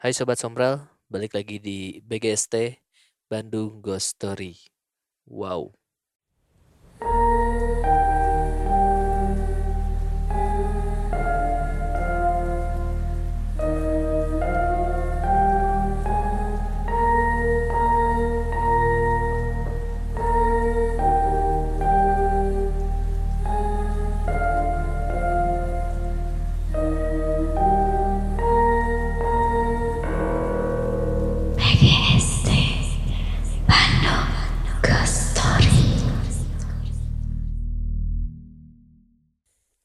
[0.00, 2.72] Hai Sobat Sombral, balik lagi di BGST
[3.28, 4.56] Bandung Ghost Story.
[5.28, 5.76] Wow.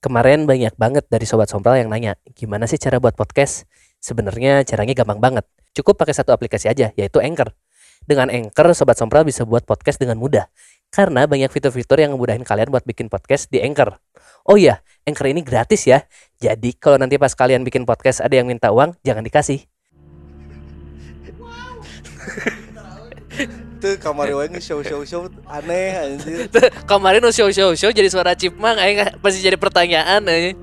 [0.06, 3.66] Kemarin banyak banget dari Sobat Sombral yang nanya, gimana sih cara buat podcast?
[3.98, 5.50] Sebenarnya caranya gampang banget.
[5.74, 7.58] Cukup pakai satu aplikasi aja, yaitu Anchor.
[8.06, 10.46] Dengan Anchor, Sobat Sombral bisa buat podcast dengan mudah.
[10.94, 13.98] Karena banyak fitur-fitur yang ngemudahin kalian buat bikin podcast di Anchor.
[14.46, 16.06] Oh iya, Anchor ini gratis ya.
[16.38, 19.66] Jadi kalau nanti pas kalian bikin podcast ada yang minta uang, jangan dikasih.
[23.86, 26.50] Tuh kamar wae show show show aneh anjir.
[26.90, 30.26] Kemarin nu show show show jadi suara cipmang, aing pasti jadi pertanyaan.
[30.26, 30.58] Eh.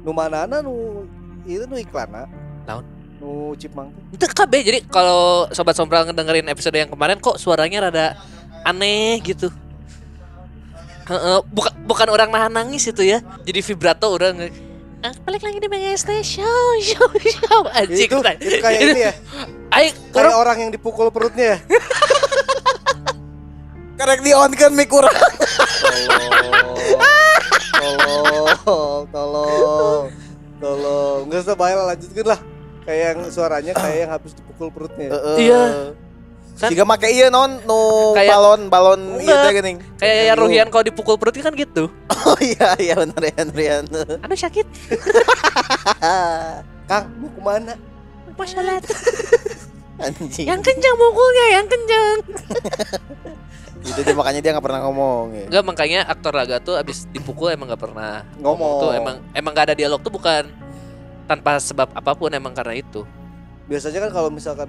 [0.00, 1.04] Nu manana nu
[1.44, 2.08] itu nu iklan
[2.64, 2.80] Naon?
[3.20, 3.92] Nu cipmang.
[4.08, 8.16] Itu KB jadi kalau sobat sombral ngedengerin episode yang kemarin kok suaranya rada
[8.64, 9.52] aneh gitu.
[11.12, 13.20] Heeh, bukan bukan orang nahan nangis itu ya.
[13.44, 14.48] Jadi vibrato orang
[15.04, 19.12] Ah, balik lagi di BGST show show show anjing Itu, itu kayak ini ya.
[19.68, 21.60] Kayak orang orang yang dipukul perutnya.
[23.96, 25.12] Karek di on kan mic kurang.
[27.76, 30.04] Tolong, tolong, tolong,
[30.58, 31.18] tolong.
[31.26, 32.40] Nggak usah bayar lanjutkan lah.
[32.82, 35.08] Kayak yang suaranya kayak yang habis dipukul perutnya.
[35.36, 35.62] Iya.
[36.56, 37.78] Kan- Jika make iya non nu
[38.16, 39.28] Kayak- balon balon Enggak.
[39.28, 39.76] iya teh geuning.
[40.00, 41.90] kayak ya Ruhian kalau dipukul perutnya kan gitu.
[42.26, 43.86] Oh iya iya benar ya Rian.
[44.18, 44.66] Aduh sakit.
[46.88, 47.74] Kang, mau ke mana?
[48.34, 48.78] Masalah
[49.96, 50.44] Anjing.
[50.44, 52.16] yang kencang mukulnya, yang kencang.
[53.86, 55.46] Itu dia makanya dia nggak pernah ngomong ya.
[55.46, 58.82] Enggak makanya aktor laga tuh abis dipukul emang nggak pernah Ngomong.
[58.82, 60.50] tuh emang emang gak ada dialog tuh bukan
[61.30, 63.06] tanpa sebab apa pun emang karena itu.
[63.70, 64.68] Biasanya kan kalau misalkan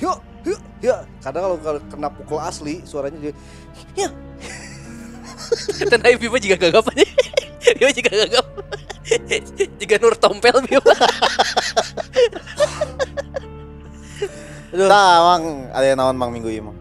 [0.00, 1.04] yuk, yuk, ya.
[1.24, 3.32] Kadang kalau kalau kena pukul asli suaranya dia
[5.80, 7.04] Kata naik Bima juga gagap aja.
[7.80, 8.46] Bima juga gagap.
[9.80, 10.94] Jika Nur Tompel Bima.
[14.68, 16.76] Nah, mang ada yang naon mang minggu ieu mang.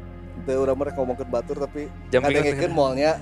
[0.48, 3.20] Teu urang mereka ngomong ke batur tapi ngadengekeun moalnya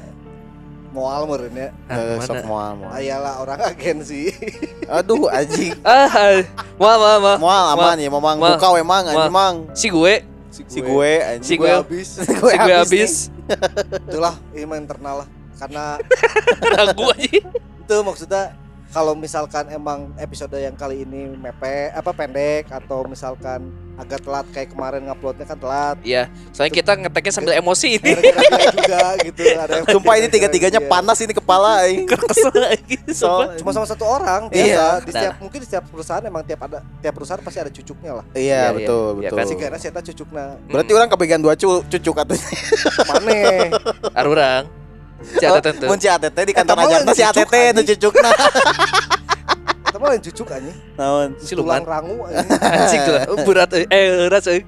[0.93, 1.69] moal meureun ya.
[1.91, 2.93] Eh, sok moal moal.
[2.93, 4.31] Ayalah orang agensi.
[4.95, 5.73] Aduh anjing.
[5.83, 6.39] Ah,
[6.79, 7.33] ma ma ma.
[7.35, 8.55] Moal aman ya mamang Moal.
[8.55, 9.55] buka we mang anjing mang.
[9.75, 10.13] Si gue,
[10.53, 11.49] Si gue anjing.
[11.49, 11.67] Si gue.
[11.67, 12.07] habis.
[12.15, 13.13] si gue habis.
[14.07, 15.27] Itulah ini internal lah.
[15.59, 15.99] Karena
[16.77, 17.41] Ragu aja.
[17.85, 18.55] itu maksudnya
[18.95, 24.71] kalau misalkan emang episode yang kali ini mepe apa pendek atau misalkan agak telat kayak
[24.71, 25.95] kemarin nguploadnya kan telat.
[25.99, 28.11] Iya, soalnya kita ngeteknya sambil emosi ini.
[28.71, 30.87] Juga gitu ada Sumpah ini tiga-tiganya Iya.
[30.87, 32.07] panas ini kepala aing.
[32.07, 32.95] Kesel lagi.
[33.11, 34.63] So, Cuma sama satu orang biasa.
[34.63, 34.87] Iya.
[35.03, 38.25] Di setiap mungkin di setiap perusahaan emang tiap ada tiap perusahaan pasti ada cucuknya lah.
[38.31, 39.19] Iya Iya, betul iya.
[39.19, 39.37] Ya betul.
[39.39, 42.47] kan, Si karena saya cucukna Berarti orang kepegang dua cu cucu katanya.
[43.11, 43.59] maneh.
[44.19, 44.84] Arurang.
[45.35, 45.85] Catat tentu.
[45.85, 47.87] Mun si ATT di kantor Eh, tamang ajarna si cucuk, ATT nu anjing.
[47.91, 48.29] cucukna.
[49.85, 50.77] Kita mah lain cucuk anjing.
[50.95, 51.29] Naon?
[51.39, 51.79] Siluman.
[51.79, 52.47] Tulang rangu anjing.
[52.79, 53.15] Anjing tuh.
[53.27, 54.61] Oh, Berat eh eh berat eh.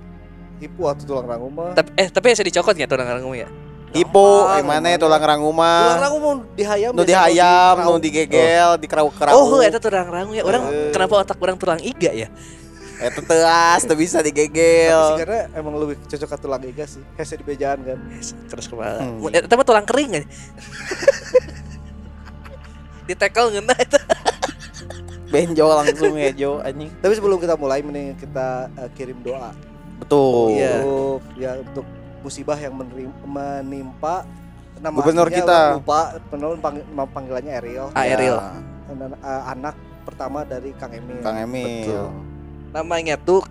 [0.58, 1.72] Ipu atuh tulang rangu mah.
[1.72, 3.50] Tapi eh tapi saya dicokot tuh orang kamu ya?
[3.88, 5.00] Hipo, Gampang, gimana emang.
[5.00, 5.96] tulang rangu Tulang mah?
[6.04, 6.92] rangu mau dihayam.
[6.92, 9.34] Nu biasa dihayam, nu digegel, dikerau-kerau.
[9.34, 10.44] Oh, eta tulang rangu ya.
[10.44, 10.92] Orang Eh.
[10.92, 12.28] kenapa otak orang tulang iga ya?
[12.98, 15.06] Eta teas, teu bisa Tapi sih digegel.
[15.16, 17.04] karena emang lebih cocok ke tulang iga sih.
[17.14, 18.00] Hese di bejaan kan.
[18.48, 19.00] Keras kepala.
[19.00, 19.22] Hmm.
[19.28, 20.24] Eta mah tulang kering kan.
[23.04, 24.00] Di tackle ngeuna eta.
[25.28, 26.92] Benjol langsung ya Jo anjing.
[26.94, 29.52] Tapi sebelum kita mulai mending kita eh, kirim doa
[29.98, 30.56] Betul.
[30.56, 30.74] Iya.
[30.78, 31.86] untuk ya untuk
[32.20, 32.76] musibah yang
[33.24, 34.24] menimpa
[34.78, 35.76] nama Gubernur kita.
[35.76, 38.36] lupa penuh pang- nama panggilannya Ariel Ah, Ariel.
[38.36, 38.52] Ya,
[38.90, 41.84] Anak- eh, anak pertama dari Kang Emil Kang Emil.
[41.84, 42.08] Betul.
[42.78, 43.42] Namanya tuh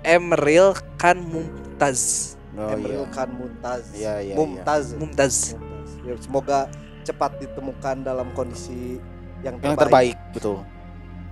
[0.00, 2.32] Emeril Khan Mumtaz.
[2.56, 3.12] Oh, Emil iya.
[3.12, 4.34] Khan Mumtaz Iya, iya, iya.
[4.36, 5.34] Mumtaz Mumtaz.
[5.52, 5.90] Mumtaz.
[6.08, 6.58] Ya, semoga
[7.04, 8.96] cepat ditemukan dalam kondisi
[9.44, 10.56] yang terbaik, Yang terbaik, betul.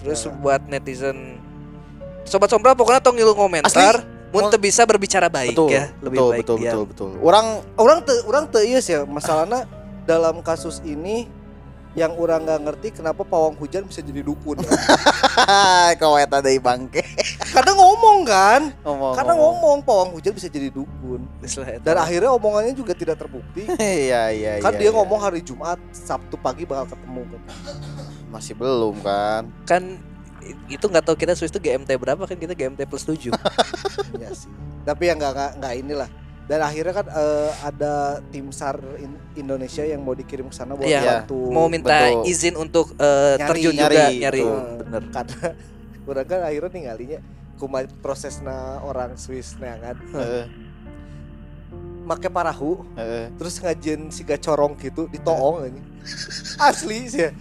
[0.01, 0.33] Terus Ya.
[0.37, 1.41] buat netizen
[2.29, 6.29] Sobat Sombral pokoknya tong ngilu komentar Mun teu bisa berbicara baik betul, ya Lebih betul,
[6.31, 7.11] baik betul, dia betul, betul.
[7.25, 9.67] Orang orang te, orang teu ieu sih ya masalahnya
[10.07, 11.27] dalam kasus ini
[11.99, 14.63] yang orang nggak ngerti kenapa pawang hujan bisa jadi dukun
[16.01, 17.03] kau eta deui bangke.
[17.51, 19.15] kadang ngomong kan Ngomong.
[19.19, 21.27] karena ngomong pawang hujan bisa jadi dukun
[21.83, 23.67] dan akhirnya omongannya juga tidak terbukti
[24.07, 24.95] Iya, iya, kan iya, dia iya.
[24.95, 27.43] ngomong hari Jumat Sabtu pagi bakal ketemu kan
[28.31, 29.51] masih belum kan.
[29.67, 29.83] kan
[30.71, 33.31] itu nggak tahu kita Swiss itu GMT berapa kan kita GMT plus 7
[34.21, 34.51] Iya sih.
[34.83, 36.09] Tapi ya nggak nggak nggak inilah.
[36.51, 37.95] Dan akhirnya kan eh, ada
[38.35, 41.23] tim SAR In- Indonesia yang mau dikirim ke sana buat Iya.
[41.23, 41.47] bantu.
[41.47, 42.27] mau minta betul.
[42.27, 44.59] izin untuk eh, Nyari, terjun nyari, juga nyari betul.
[44.83, 45.49] bener karena
[46.03, 47.19] kurang kan akhirnya ninggalinya
[47.55, 50.45] kuma prosesnya orang Swiss kan Heeh,
[52.03, 53.31] make parahu heeh.
[53.39, 55.81] terus ngajen si corong gitu ditoong ini
[56.59, 57.33] asli sih ya.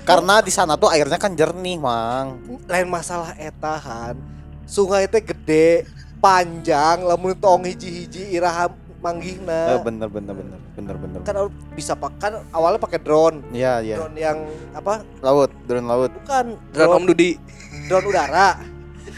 [0.00, 2.40] Karena di sana tuh airnya kan jernih, Mang.
[2.66, 4.16] lain masalah etahan
[4.64, 5.84] sungai teh gede
[6.20, 8.68] panjang lamun tong hiji-hiji iraha
[9.00, 9.80] Eh, manggihna.
[9.80, 11.20] Bener bener bener bener bener.
[11.24, 13.40] kan bisa pakai awalnya pakai drone.
[13.48, 13.96] Iya, iya.
[13.96, 14.38] drone yang
[14.76, 15.00] apa?
[15.24, 16.12] Laut, drone laut.
[16.20, 17.40] bukan drone Om Dudi.
[17.88, 18.60] drone udara.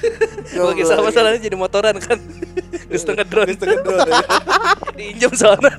[0.70, 2.18] Oke sama masalahnya jadi motoran kan.
[2.90, 3.50] Di setengah drone.
[3.58, 4.22] Setengah drone, ya.
[4.98, 5.74] diinjam soalnya.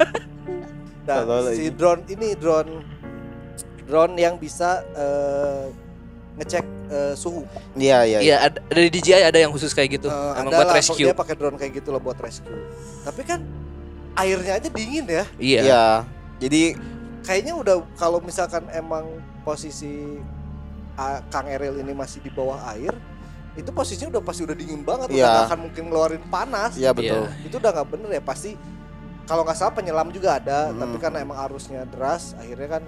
[1.07, 2.83] Nah, si drone ini drone
[3.87, 5.71] drone yang bisa eh,
[6.33, 7.45] ngecek eh, suhu.
[7.77, 8.19] Iya, iya.
[8.19, 10.77] iya ada, ada di DJI ada yang khusus kayak gitu Eh, emang ada buat lah,
[10.81, 12.53] rescue Dia pakai drone kayak gitu loh buat rescue.
[13.05, 13.39] Tapi kan
[14.13, 15.25] airnya aja dingin ya.
[15.37, 15.85] iya Iya.
[16.41, 16.63] Jadi
[17.23, 19.07] Kayaknya udah kalau misalkan emang
[19.47, 20.19] posisi
[20.99, 22.91] ah, Kang Eril ini masih di bawah air,
[23.55, 25.31] itu posisinya udah pasti udah dingin banget, udah Iya.
[25.31, 26.75] nggak akan mungkin ngeluarin panas.
[26.75, 27.23] Iya betul.
[27.47, 28.59] Itu udah nggak bener ya pasti.
[29.23, 30.83] Kalau nggak salah penyelam juga ada, Hmm.
[30.83, 32.83] tapi karena emang arusnya deras, akhirnya kan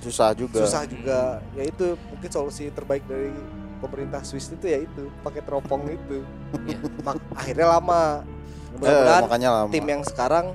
[0.00, 0.58] Susah juga.
[0.58, 1.20] susah juga
[1.52, 3.30] ya itu mungkin solusi terbaik dari
[3.78, 6.24] pemerintah Swiss itu ya itu pakai teropong itu
[6.62, 6.78] Iya.
[7.00, 8.24] Mak- akhirnya lama
[8.70, 9.70] Eh, mudah-mudahan makanya lama.
[9.70, 10.46] tim yang sekarang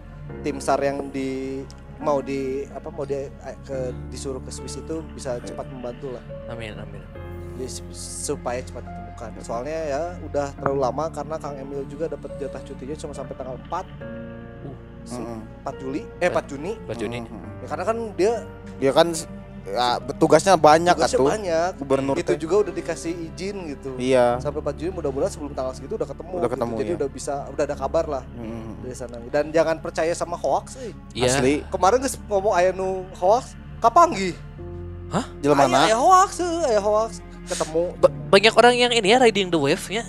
[0.41, 1.61] tim sar yang di
[1.97, 3.15] mau di apa mau di
[3.61, 3.77] ke
[4.09, 7.01] disuruh ke Swiss itu bisa cepat membantu lah amin amin
[7.55, 12.59] Jadi supaya cepat ditemukan soalnya ya udah terlalu lama karena Kang Emil juga dapat jatah
[12.61, 14.24] cutinya cuma sampai tanggal 4 Si- Mm-mm.
[15.07, 17.61] 4 Juli eh 4 Juni baju ini Mm-mm.
[17.61, 18.33] ya karena kan dia
[18.75, 19.07] Dia kan
[19.65, 21.27] ya, tugasnya banyak tugasnya atuh.
[21.27, 22.37] banyak Gubernur itu teh.
[22.37, 24.37] juga udah dikasih izin gitu Iya.
[24.37, 26.53] sampai 4 Juni mudah-mudahan sebelum tanggal segitu udah ketemu, Udah gitu.
[26.53, 26.97] ketemu, jadi ya.
[26.97, 28.81] udah bisa udah ada kabar lah Mm-mm.
[28.81, 30.91] dari sana dan jangan percaya sama hoax eh.
[31.13, 31.63] iya Asli.
[31.67, 34.35] kemarin geus ngomong aya nu hoax kapanggih
[35.39, 35.97] Jelema aya, aya mana?
[35.97, 37.11] hoax eh, aya hoax
[37.45, 40.03] ketemu Ba- banyak orang yang ini ya riding the wave ya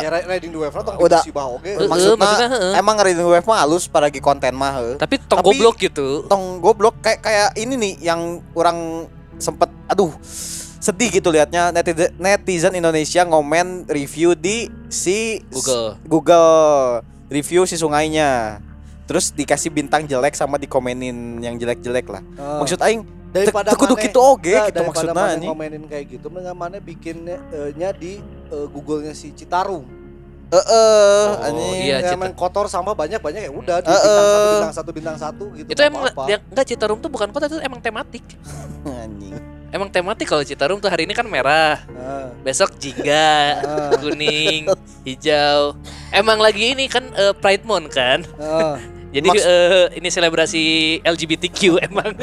[0.04, 1.20] ya ri- riding the wave atau Udah.
[1.20, 2.72] musibah oke Heeh, Maksudna- maksudnya heeh.
[2.76, 7.00] Emang ngeriin wave mah halus paragi konten mah tapi tong Tapi- goblok gitu Tong goblok
[7.00, 8.20] kayak kayak ini nih yang
[8.52, 10.12] orang sempet aduh
[10.76, 16.50] sedih gitu liatnya netizen, netizen Indonesia ngomen review di si Google Google
[17.26, 18.62] review si sungainya.
[19.06, 22.22] Terus dikasih bintang jelek sama dikomenin yang jelek-jelek lah.
[22.22, 23.06] Eh, Maksud aing
[23.38, 25.46] daripada teu kudu gitu oge Nggak, gitu maksudnya anjing.
[25.46, 29.84] ngomenin kayak gitu mendingan mana bikinnya eh, nya di eh, Google-nya si Citarum
[30.46, 31.74] Heeh, Oh, anjing.
[31.84, 31.98] iya.
[32.04, 34.52] yang main kotor sampah banyak-banyak ya udah di Eh, bintang satu eh.
[34.52, 36.24] bintang satu bintang satu gitu itu emang apa-apa.
[36.28, 38.22] yang enggak Citarum tuh bukan kota itu emang tematik
[38.86, 39.34] Anjing.
[39.68, 44.70] emang tematik kalau Citarum tuh hari ini kan merah Nah, besok jingga nah, kuning
[45.02, 45.74] hijau
[46.08, 48.78] emang lagi ini kan eh, Pride Month kan nah.
[49.16, 50.62] jadi Maks- eh, ini selebrasi
[51.02, 52.14] LGBTQ emang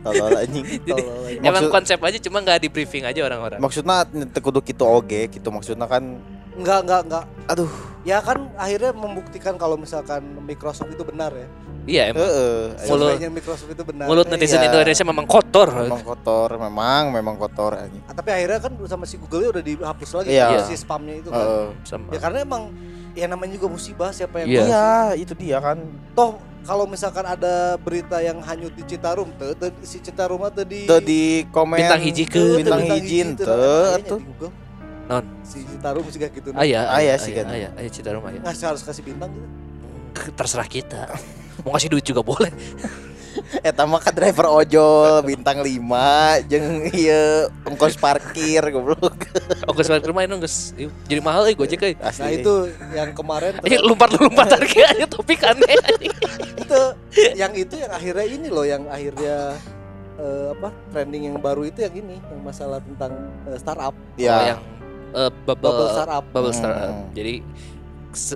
[0.00, 0.64] Tolol anjing.
[0.80, 4.04] jadi Tolol emang konsep aja cuma nggak di briefing aja orang-orang Maksudnya
[4.34, 6.18] kudu gitu oge gitu maksudnya kan
[6.54, 7.24] Enggak, enggak, enggak.
[7.46, 7.72] aduh
[8.04, 11.48] Ya kan akhirnya membuktikan kalau misalkan Microsoft itu benar ya.
[11.84, 12.60] iya emang heeh.
[12.86, 14.06] Mulut- Microsoft itu benar.
[14.06, 14.68] mulut netizen iya.
[14.68, 18.04] Indonesia memang kotor Memang kotor, memang memang kotor anjing.
[18.04, 20.62] ah, Tapi akhirnya kan sama si Google udah dihapus lagi Iya.
[20.62, 21.40] si spamnya itu kan.
[21.40, 21.66] Heeh.
[21.82, 22.62] sama Ya karena emang
[23.12, 24.62] ya namanya juga musibah siapa yang Iya.
[24.62, 25.80] Iya, itu dia kan.
[26.12, 30.88] Toh kalau misalkan ada berita yang hanyut di Citarum tuh, tuh si Citarum tuh di
[30.88, 34.60] Tuh di komen Bintang hiji Tuh, ke tuh, bintang hijin tuh.
[35.04, 35.24] Non.
[35.44, 36.48] Si Citarum juga gitu.
[36.56, 37.46] ayah Ayah sih kan.
[37.52, 39.48] ayah ayah Citarum ayah Nggak harus kasih bintang gitu.
[40.32, 41.10] terserah kita
[41.66, 42.50] mau kasih duit juga boleh
[43.66, 45.70] Eta mah ka driver ojol bintang 5
[46.46, 49.14] jeung ieu ongkos parkir goblok.
[49.68, 50.72] ongkos balik rumah ini guys
[51.04, 52.54] jadi mahal eh gojek eh Nah itu
[52.90, 55.74] yang kemarin Ini lompat lompat harga aja topik aneh
[56.54, 56.80] itu
[57.34, 59.58] yang itu yang akhirnya ini loh yang akhirnya
[60.16, 63.12] eh, apa trending yang baru itu yang ini yang masalah tentang
[63.44, 64.54] eh, startup Oh, ya.
[64.54, 64.60] yang
[65.12, 66.58] eh, bubble bubble startup bubble Hmm.
[66.58, 66.94] startup.
[67.12, 67.34] Jadi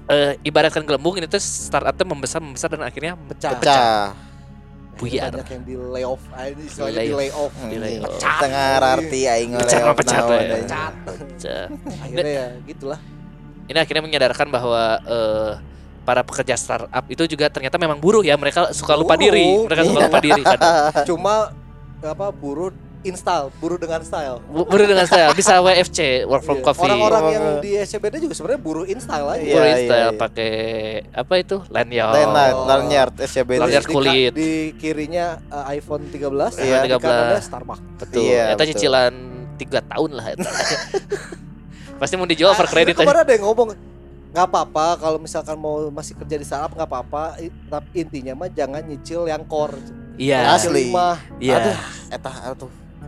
[0.08, 4.27] eh, ibaratkan gelembung ini tuh startup tuh membesar membesar dan akhirnya pecah Pecah.
[4.98, 5.30] Buyar.
[5.30, 8.10] banyak yang di layoff ah, ini istilahnya Di layoff Di layoff.
[8.18, 8.38] Anjing.
[8.42, 9.82] Tengah arti aing anjing.
[9.94, 10.20] Pecah.
[11.06, 11.64] Pecah.
[12.02, 13.00] akhirnya ya gitulah
[13.70, 15.52] Ini akhirnya menyadarkan bahwa eh,
[16.02, 19.28] para pekerja startup itu juga ternyata memang buruh ya mereka suka lupa Buruh.
[19.28, 20.58] diri mereka suka lupa diri kan
[21.04, 21.34] cuma
[22.00, 26.64] apa buruh install buruh dengan style Bu- buruh dengan saya bisa WFC work from Iya.
[26.64, 27.60] coffee orang-orang Oh, yang oh.
[27.60, 30.18] di SCBD juga sebenarnya buruh install aja Iya, buruh iya, style iya.
[30.18, 30.52] pakai
[31.12, 33.60] apa itu lanyard Lanyard, lanyard SCBD.
[33.60, 34.32] Lanyard Di- kulit.
[34.32, 36.78] di kirinya eh, iPhone 13 Iya.
[36.80, 37.44] di kanannya 13.
[37.44, 38.68] Starbucks betul Iya, eta betul.
[38.72, 39.12] cicilan
[39.56, 40.50] tiga tahun lah eta.
[41.98, 43.06] pasti mau dijual over credit Akhirnya aja.
[43.06, 43.68] kemarin ada yang ngomong
[44.28, 48.84] nggak apa-apa kalau misalkan mau masih kerja di startup nggak apa-apa tapi intinya mah jangan
[48.84, 49.74] nyicil yang core
[50.14, 50.92] iya Asli.
[50.92, 51.74] mah iya
[52.08, 52.30] Eta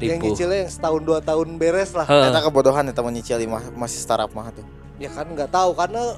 [0.02, 0.11] atuh.
[0.11, 2.28] yang nyicilnya yang setahun dua tahun beres lah Heeh.
[2.28, 4.64] Eta kebodohan eta mau nyicil mah masih startup mah tuh.
[4.97, 6.16] ya kan nggak tahu karena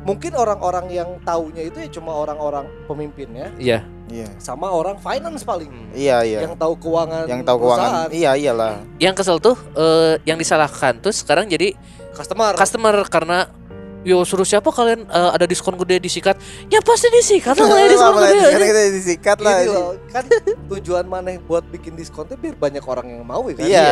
[0.00, 4.26] mungkin orang-orang yang taunya itu ya cuma orang-orang pemimpinnya iya Iya.
[4.42, 5.70] sama orang finance paling.
[5.94, 6.42] Iya iya.
[6.42, 7.78] yang tahu keuangan Yang tahu keuangan.
[7.86, 8.74] perusahaan, Iya iyalah.
[8.98, 11.78] yang kesel tuh eh, yang disalahkan tuh sekarang jadi
[12.10, 13.46] customer customer karena
[14.00, 18.14] Yo suruh siapa kalian eh, ada diskon gede disikat Ya pasti disikat lah mulai diskon
[18.16, 19.56] gede kita- kita disikat lah.
[19.58, 20.24] Gini loh, kan
[20.72, 23.90] tujuan mana buat bikin diskon tuh biar banyak orang yang mau ya kan Iya.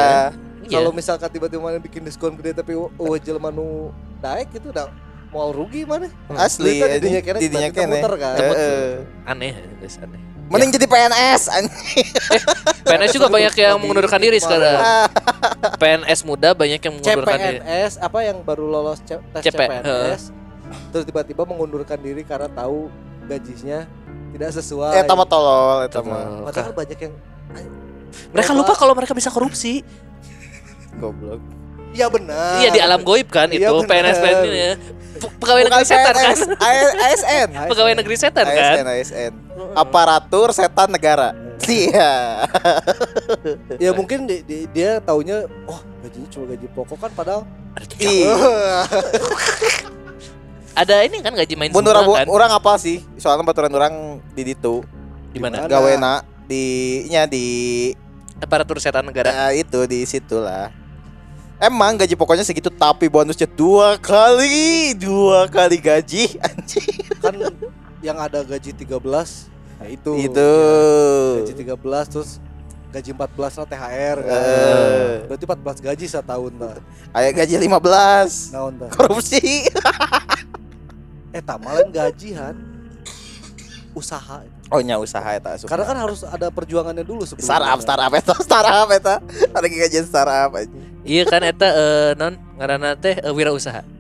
[0.65, 0.75] Iya.
[0.75, 2.89] kalau misalkan tiba-tiba mana bikin diskon gede tapi uh
[3.19, 4.89] jelema nu daek itu udah
[5.29, 6.81] mau rugi mana Asli.
[6.81, 7.89] Didinya kene Didinya kan
[8.39, 8.89] Heeh.
[9.25, 9.53] Aneh
[9.99, 12.09] aneh Mending jadi PNS anjing.
[12.83, 14.81] PNS juga banyak yang mengundurkan diri sekarang
[15.77, 20.23] PNS muda banyak yang mengundurkan diri CPNS apa yang baru lolos tes CP, CPNS
[20.89, 22.89] terus tiba-tiba mengundurkan diri karena tahu
[23.25, 23.85] gajinya
[24.31, 26.45] tidak sesuai Eta mah tolol eta mah.
[26.45, 27.15] padahal banyak yang
[28.29, 29.85] Mereka lupa kalau mereka bisa korupsi
[30.95, 31.41] Goblok.
[31.91, 33.89] iya benar Iya di alam goib kan Iya, itu bener.
[33.91, 34.73] PNS PNS ini ya.
[35.19, 36.37] Pe- Pegawai Bukan negeri setan kan
[37.03, 37.49] ASN.
[37.67, 39.33] Pegawai negeri setan kan ASN ASN.
[39.75, 41.35] Aparatur setan negara.
[41.69, 42.47] Iya.
[43.85, 47.43] ya mungkin di- di- dia taunya oh gajinya cuma gaji pokok kan padahal.
[50.73, 53.05] Ada ini kan gaji main orang kan orang apa sih?
[53.21, 53.95] Soalnya baturan orang
[54.33, 54.83] di ditu
[55.35, 55.67] Di mana?
[55.67, 55.71] Gimana?
[55.71, 56.15] gawena
[56.49, 56.65] di
[57.13, 57.47] nya di
[58.39, 60.71] Aparatur setan negara eh, itu di situ lah.
[61.59, 67.03] Emang gaji pokoknya segitu tapi bonusnya dua kali, dua kali gaji anjing.
[67.19, 67.35] kan
[68.03, 68.99] yang ada gaji 13
[69.79, 70.13] nah itu.
[70.19, 70.53] Itu.
[71.39, 72.31] Ya, gaji 13 terus
[72.89, 74.43] gaji 14 lah THR kan.
[74.43, 75.15] Eh.
[75.29, 76.77] berarti 14 gaji setahun lah
[77.13, 78.55] Aya gaji 15.
[78.55, 78.91] naon tah.
[78.97, 79.69] Korupsi.
[81.37, 82.57] eh tamalan gajian
[83.93, 84.41] usaha.
[84.69, 85.65] Oh nya usaha eta asup.
[85.65, 89.15] karena kan harus ada perjuangannya dulu sebelum startup startup eta startup eta
[89.53, 90.79] ada gajian startup aja.
[91.09, 93.98] Iya kan eta eh, non ngaranna teh eh, wirausaha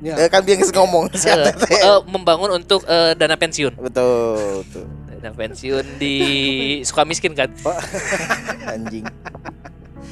[0.00, 1.12] ya, Eh, kan dia ngomong.
[1.12, 1.78] Si Eh, teh.
[1.78, 3.76] eh, membangun untuk eh, dana pensiun.
[3.76, 4.84] Betul betul.
[5.20, 6.14] Dana pensiun di
[6.82, 7.52] suka miskin kan?
[8.74, 9.04] Anjing.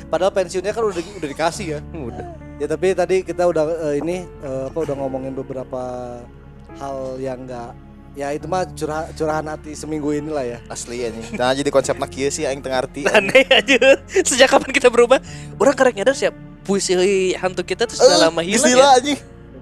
[0.09, 1.81] Padahal pensiunnya kan udah udah dikasih ya.
[1.93, 2.27] Udah.
[2.59, 5.83] Ya tapi tadi kita udah eh, ini eh, apa udah ngomongin beberapa
[6.77, 7.73] hal yang enggak
[8.19, 10.59] ya itu mah curah, curahan hati seminggu inilah ya.
[10.67, 11.39] Asli anjing.
[11.39, 14.01] Nah jadi konsepnya kieu sih aing teu ngarti aneh aja.
[14.27, 15.23] Sejak kapan kita berubah?
[15.55, 16.35] Orang karek nyadar siap
[16.67, 16.93] puisi
[17.33, 18.89] hantu kita tuh sudah lama hilang geus ya?
[18.93, 19.19] anjing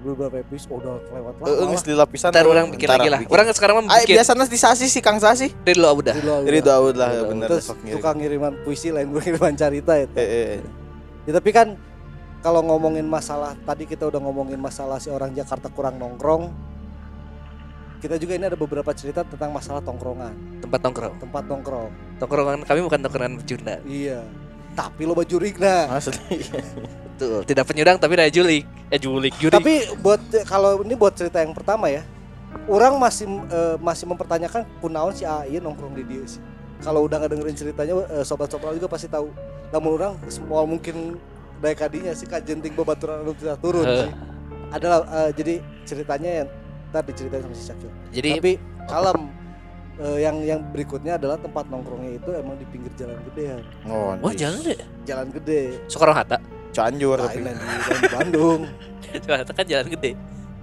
[0.07, 3.19] beberapa episode udah kelewat heeh lama geus lila pisan ntar orang bikin lagi lah.
[3.27, 4.15] orang sekarang mah Ay, bikin.
[4.19, 7.47] biasanya di sasi si Kang Sasi lo udah Dari Daud lah Udah, bener.
[7.51, 10.15] Terus tukang ngiriman puisi lain gue ngiriman cerita itu.
[10.17, 10.59] Eh, eh.
[11.29, 11.77] ya tapi kan
[12.41, 16.49] kalau ngomongin masalah tadi kita udah ngomongin masalah si orang Jakarta kurang nongkrong.
[17.97, 20.61] Kita juga ini ada beberapa cerita tentang masalah tongkrongan.
[20.61, 21.13] Tempat nongkrong.
[21.17, 21.91] Tempat nongkrong.
[22.21, 24.21] Tongkrongan kami bukan tongkrongan pecunda iya.
[24.77, 25.89] Tapi lo baju rigna.
[25.89, 26.37] Asli.
[27.17, 27.41] betul.
[27.41, 28.69] Tidak penyudang tapi ada julik.
[28.93, 32.05] Eh julik juri tapi buat kalau ini buat cerita yang pertama ya
[32.69, 36.39] orang masih eh, masih mempertanyakan kunaon si AI nongkrong di dia sih.
[36.85, 39.33] Kalau udah nggak dengerin ceritanya eh, sobat-sobat juga pasti tahu.
[39.73, 41.17] Namun orang semua mungkin
[41.57, 44.07] dari kadinya sih kajenting babaturan anu tidak turun Heh.
[44.07, 44.11] sih.
[44.71, 46.47] Adalah eh, jadi ceritanya yang
[46.91, 48.53] tadi diceritain sama si Cakil jadi tapi
[48.87, 49.19] kalem
[49.99, 53.57] eh, yang yang berikutnya adalah tempat nongkrongnya itu emang di pinggir jalan gede ya
[53.91, 55.61] Oh, wah jangan deh jalan gede.
[55.91, 56.37] Soekarno Hatta
[56.77, 57.41] Cianjur lain tapi.
[57.41, 58.61] di, lain di Bandung
[59.33, 60.11] Hatta kan jalan gede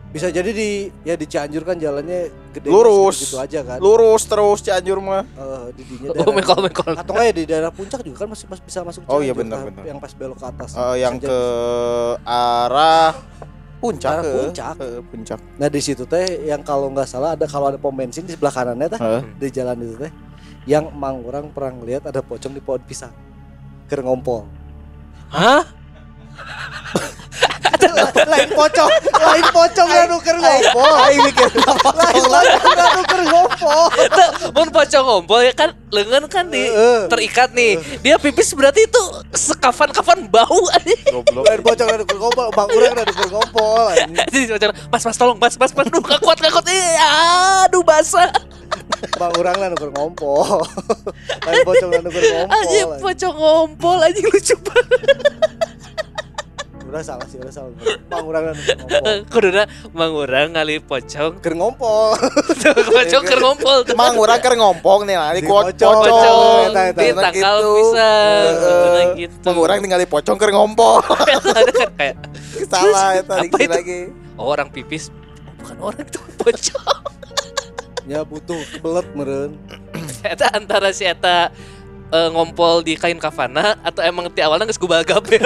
[0.09, 0.69] bisa jadi di
[1.03, 2.21] ya di Cianjur kan jalannya
[2.53, 3.19] gede Lurus.
[3.21, 5.27] gitu aja kan Lurus terus Cianjur mah.
[5.27, 8.29] Eh, di dinya oh daerah- mekol mekol atau enggak ya di daerah puncak juga kan
[8.31, 9.85] masih, masih bisa masuk Oh iya, Cianjur, benar, kan, benar.
[9.85, 11.43] yang pas belok ke atas Eh, yang ke jadi.
[12.25, 13.13] arah
[13.77, 14.75] puncak ke puncak.
[15.05, 15.39] puncak.
[15.57, 18.49] nah di situ teh yang kalau nggak salah ada kalau ada pom bensin di sebelah
[18.51, 19.23] kanannya teh Heeh.
[19.35, 20.13] di jalan itu teh
[20.65, 23.13] yang mang orang pernah lihat ada pocong di pohon pisang
[23.85, 24.49] ker ngompol
[25.29, 25.69] hah
[28.25, 32.75] lain pocong lain pocong yang nuker ngompol Aing mikir lain pocong.
[32.75, 35.71] yang nuker ngompol Tuh, mun pocong ngompol ya kan?
[35.95, 36.67] Lengan kan di
[37.07, 37.79] terikat nih.
[38.03, 40.99] Dia pipis berarti itu sekafan-kafan bau anjing.
[41.07, 41.47] Goblok.
[41.47, 43.87] lain pocong yang nuker ngompol bang urang yang nuker ngompol.
[43.95, 48.31] Jadi pocong, mas mas tolong mas mas mas aduh gak kuat gak kuat aduh basah.
[49.15, 50.67] Bang urang lah nuker ngompol.
[51.47, 52.87] Lain pocong yang nuker ngompol anjing.
[52.99, 55.19] pocong ngompol anjing lucu banget
[56.95, 57.75] Udah salah sih, udah salah.
[58.07, 59.19] Bang urang ngompol.
[59.35, 61.43] Kuduna mang urang ngali pocong.
[61.43, 62.15] Keur ngompol.
[62.87, 63.99] pocong keur ngompol tuh.
[63.99, 65.99] Mang urang keur ngompong nih lah, di Di ko- pocong.
[66.07, 67.71] Pocong Eta, eta, di Gitu.
[67.75, 68.11] bisa.
[68.47, 69.07] Heeh.
[69.19, 69.37] gitu.
[69.43, 71.03] Mang urang ningali pocong keur ngompol.
[71.03, 71.67] kan
[71.99, 72.15] kayak
[72.71, 73.67] Salah itu?
[73.67, 73.99] lagi.
[74.39, 75.11] oh, orang pipis.
[75.11, 77.03] Oh, bukan orang itu pocong.
[78.07, 79.59] Ya butuh kebelet meureun.
[80.23, 81.51] Eta antara si eta
[82.07, 85.43] eh, ngompol di kain kafana atau emang ti awalnya geus gubagap ya.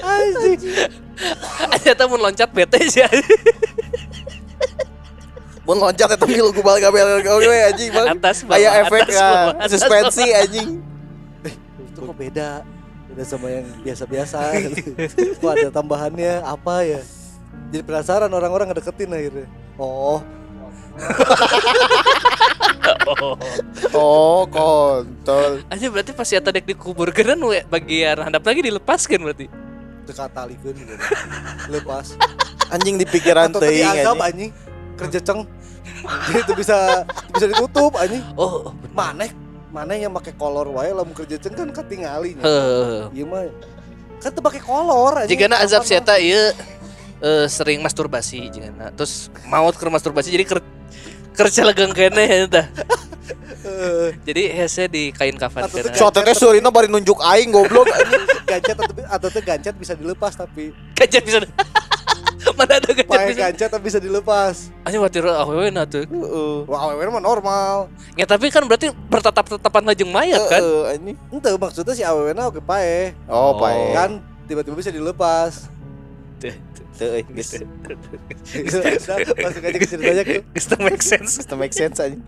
[0.00, 0.60] Anjing.
[1.92, 3.04] Eta mun loncat bete sih.
[5.62, 8.18] Mun loncat eta milu gubal gabel oke anjing bang.
[8.18, 9.30] Atas bawah, Aya efek atas ya,
[9.70, 10.82] suspensi anjing.
[11.78, 12.66] Itu kok beda.
[13.12, 14.58] Beda sama yang biasa-biasa.
[15.38, 17.00] kok ada tambahannya apa ya?
[17.70, 19.46] Jadi penasaran orang-orang ngedeketin akhirnya.
[19.78, 20.18] Oh,
[20.92, 20.98] Oh.
[23.92, 25.62] Oh, kontol.
[25.70, 29.46] Aja berarti pas dek dikubur geran we bagian handap lagi dilepaskan berarti.
[30.06, 30.94] Dekat talikeun gitu.
[31.70, 32.16] Lepas.
[32.72, 34.18] Anjing di pikiran teuing anjing.
[34.20, 34.50] anjing.
[34.98, 35.46] Kerja ceng.
[36.02, 38.22] Jadi itu bisa bisa ditutup anjing.
[38.34, 39.30] Oh, Maneh
[39.72, 42.44] maneh yang pakai kolor wae lamun kerja ceng kan katingali nya.
[42.44, 43.08] heuh.
[43.16, 43.48] Ieu mah
[44.20, 45.32] kan teu pakai kolor anjing.
[45.32, 46.42] Jigana azab si Kapan eta ieu
[47.24, 48.92] eh, sering masturbasi jigana.
[48.92, 50.60] Terus maut ke masturbasi jadi ker
[51.32, 52.68] kerja legang kene eta.
[54.22, 57.86] Jadi hese di kain kafan Shot teh surina bari nunjuk aing goblok
[58.44, 61.38] gancet atau atau tuh gancet bisa dilepas tapi Kajet bisa.
[62.58, 63.40] Mana ada kajet pakai bisa.
[63.48, 64.68] gancet tapi bisa dilepas.
[64.82, 66.02] Aja watir awewe na tuh.
[66.02, 66.66] Heeh.
[66.66, 67.86] Wah, awewe mah normal.
[68.18, 70.58] Ya tapi kan berarti bertatap-tatapan ngajeng mayat kan.
[70.58, 71.16] Heeh, anjing.
[71.30, 73.14] Ente maksudnya si awewe na oke pae.
[73.30, 73.62] Oh, Oh.
[73.62, 73.94] pae.
[73.94, 74.10] Kan
[74.50, 75.70] tiba-tiba bisa dilepas.
[76.42, 76.50] Tuh,
[77.30, 77.96] geus Udah,
[79.46, 80.22] Masuk aja ke ceritanya.
[80.26, 81.32] Geus make sense.
[81.40, 82.20] geus make sense anjing.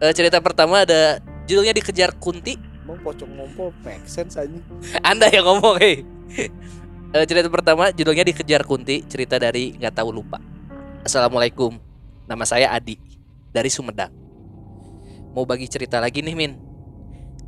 [0.00, 2.56] Eh, cerita pertama ada judulnya dikejar Kunti.
[2.56, 4.64] Emang pocong ngompol make sense anjing.
[5.04, 6.00] Anda yang ngomong, hei.
[7.12, 10.40] Eh, cerita pertama judulnya dikejar Kunti, cerita dari nggak tahu lupa.
[11.04, 11.76] Assalamualaikum,
[12.24, 12.96] nama saya Adi
[13.52, 14.08] dari Sumedang.
[15.36, 16.56] Mau bagi cerita lagi nih Min.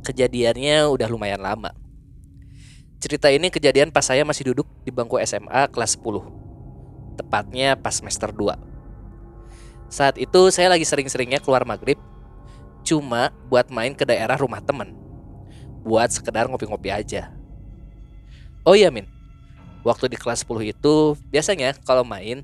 [0.05, 1.73] Kejadiannya udah lumayan lama.
[3.01, 7.17] Cerita ini kejadian pas saya masih duduk di bangku SMA kelas 10.
[7.17, 8.55] Tepatnya pas semester 2.
[9.89, 11.97] Saat itu saya lagi sering-seringnya keluar maghrib
[12.83, 14.91] Cuma buat main ke daerah rumah temen.
[15.87, 17.31] Buat sekedar ngopi-ngopi aja.
[18.67, 19.07] Oh iya Min.
[19.83, 22.39] Waktu di kelas 10 itu Biasanya kalau main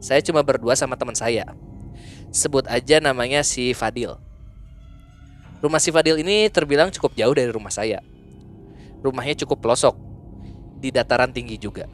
[0.00, 1.44] Saya cuma berdua sama teman saya.
[2.32, 4.16] Sebut aja namanya si Fadil.
[5.58, 7.98] Rumah si Fadil ini terbilang cukup jauh dari rumah saya.
[9.00, 9.96] Rumahnya cukup pelosok
[10.78, 11.88] Di dataran tinggi juga.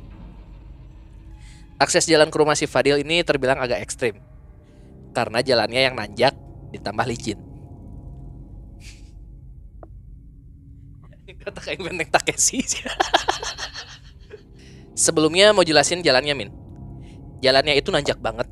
[1.79, 4.19] Akses jalan ke rumah si Fadil ini terbilang agak ekstrim
[5.11, 6.35] Karena jalannya yang nanjak
[6.71, 7.54] ditambah licin
[11.45, 12.65] Kata kayak benteng Takeshi.
[15.05, 16.51] Sebelumnya mau jelasin jalannya Min.
[17.45, 18.49] Jalannya itu nanjak banget.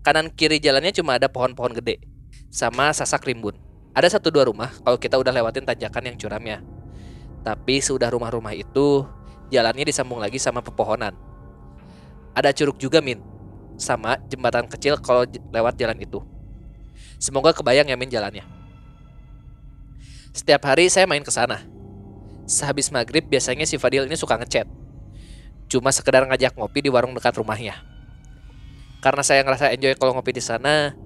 [0.00, 2.00] Kanan kiri jalannya cuma ada pohon-pohon gede
[2.48, 3.56] Sama sasak rimbun.
[3.92, 6.58] Ada satu dua rumah kalau kita udah lewatin tanjakan yang curamnya.
[7.44, 9.04] Tapi sudah rumah-rumah itu
[9.52, 11.12] Jalannya disambung lagi sama pepohonan.
[12.34, 13.20] Ada curug juga Min.
[13.78, 16.22] Sama jembatan kecil kalau lewat jalan itu.
[17.20, 18.42] Semoga kebayang ya Min jalannya.
[20.34, 21.62] Setiap hari saya main ke sana
[22.44, 24.68] Sehabis maghrib biasanya si Fadil ini suka ngechat.
[25.68, 27.80] Cuma sekedar ngajak ngopi di warung dekat rumahnya.
[29.00, 30.96] Karena saya ngerasa enjoy kalau ngopi di sana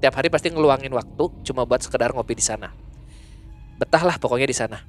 [0.00, 2.72] Tiap hari pasti ngeluangin waktu cuma buat sekedar ngopi di sana.
[3.76, 4.80] Betahlah pokoknya di sana.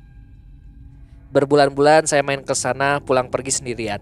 [1.36, 4.00] Berbulan-bulan saya main ke sana pulang pergi sendirian.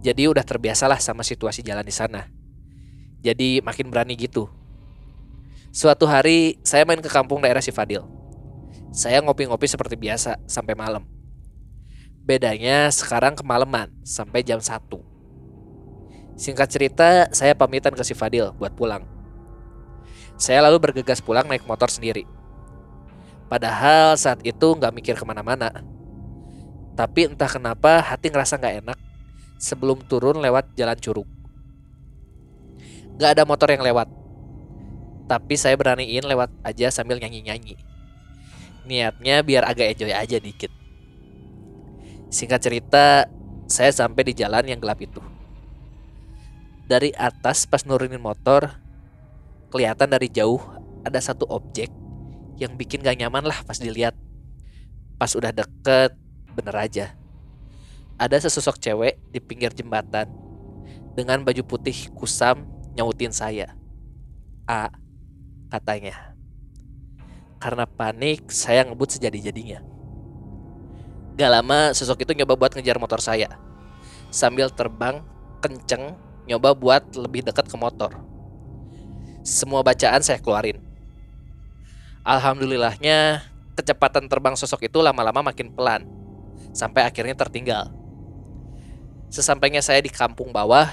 [0.00, 2.24] Jadi udah terbiasalah sama situasi jalan di sana.
[3.20, 4.48] Jadi makin berani gitu.
[5.76, 8.02] Suatu hari saya main ke kampung daerah si Fadil
[8.92, 11.08] saya ngopi-ngopi seperti biasa sampai malam.
[12.28, 14.68] Bedanya sekarang kemalaman sampai jam 1.
[16.36, 19.08] Singkat cerita, saya pamitan ke si Fadil buat pulang.
[20.36, 22.28] Saya lalu bergegas pulang naik motor sendiri.
[23.48, 25.72] Padahal saat itu nggak mikir ke mana-mana.
[26.92, 28.98] Tapi entah kenapa hati ngerasa nggak enak
[29.56, 31.28] sebelum turun lewat jalan curug.
[33.16, 34.08] Gak ada motor yang lewat.
[35.28, 37.91] Tapi saya beraniin lewat aja sambil nyanyi-nyanyi
[38.86, 40.72] niatnya biar agak enjoy aja dikit.
[42.32, 43.28] Singkat cerita,
[43.68, 45.20] saya sampai di jalan yang gelap itu.
[46.88, 48.68] Dari atas pas nurunin motor,
[49.72, 50.60] kelihatan dari jauh
[51.04, 51.88] ada satu objek
[52.60, 54.16] yang bikin gak nyaman lah pas dilihat.
[55.16, 56.12] Pas udah deket,
[56.52, 57.06] bener aja.
[58.20, 60.28] Ada sesosok cewek di pinggir jembatan
[61.16, 63.72] dengan baju putih kusam nyautin saya.
[64.68, 64.88] A,
[65.72, 66.31] katanya.
[67.62, 69.78] Karena panik, saya ngebut sejadi-jadinya.
[71.38, 73.54] Gak lama sosok itu nyoba buat ngejar motor saya.
[74.34, 75.22] Sambil terbang
[75.62, 76.18] kenceng
[76.50, 78.18] nyoba buat lebih dekat ke motor.
[79.46, 80.82] Semua bacaan saya keluarin.
[82.26, 83.46] Alhamdulillahnya
[83.78, 86.02] kecepatan terbang sosok itu lama-lama makin pelan.
[86.74, 87.94] Sampai akhirnya tertinggal.
[89.30, 90.90] Sesampainya saya di kampung bawah,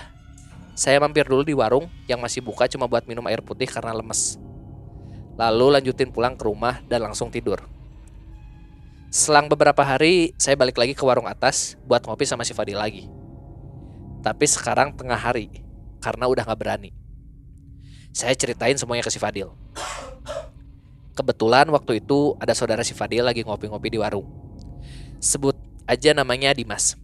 [0.77, 4.37] saya mampir dulu di warung yang masih buka cuma buat minum air putih karena lemes.
[5.39, 7.63] Lalu lanjutin pulang ke rumah dan langsung tidur.
[9.07, 13.07] Selang beberapa hari, saya balik lagi ke warung atas buat ngopi sama si Fadil lagi.
[14.19, 15.63] Tapi sekarang tengah hari,
[16.03, 16.91] karena udah gak berani.
[18.11, 19.55] Saya ceritain semuanya ke si Fadil.
[21.15, 24.27] Kebetulan waktu itu ada saudara si Fadil lagi ngopi-ngopi di warung.
[25.23, 25.55] Sebut
[25.87, 26.99] aja namanya Dimas.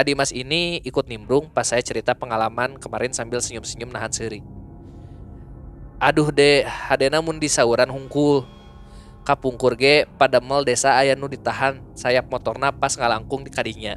[0.00, 4.40] Adimas ini ikut nimbrung pas saya cerita pengalaman kemarin sambil senyum-senyum nahan seri.
[6.04, 8.44] Aduh deh, hadena mun di sauran hungkul.
[9.24, 13.96] Kapungkur ge pada mall desa aya nu ditahan sayap motorna pas ngalangkung di kadinya.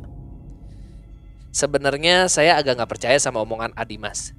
[1.51, 4.31] Sebenarnya saya agak nggak percaya sama omongan Adimas.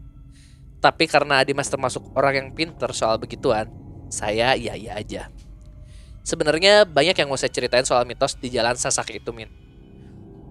[0.80, 3.68] Tapi karena Adimas termasuk orang yang pinter soal begituan,
[4.08, 5.28] saya iya iya aja.
[6.24, 9.52] Sebenarnya banyak yang mau saya ceritain soal mitos di jalan Sasak itu, Min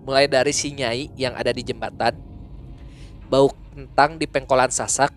[0.07, 2.15] mulai dari si nyai yang ada di jembatan,
[3.27, 5.11] bau kentang di pengkolan sasak,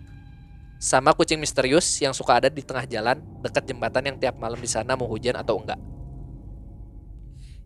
[0.81, 4.65] sama kucing misterius yang suka ada di tengah jalan dekat jembatan yang tiap malam di
[4.65, 5.77] sana mau hujan atau enggak.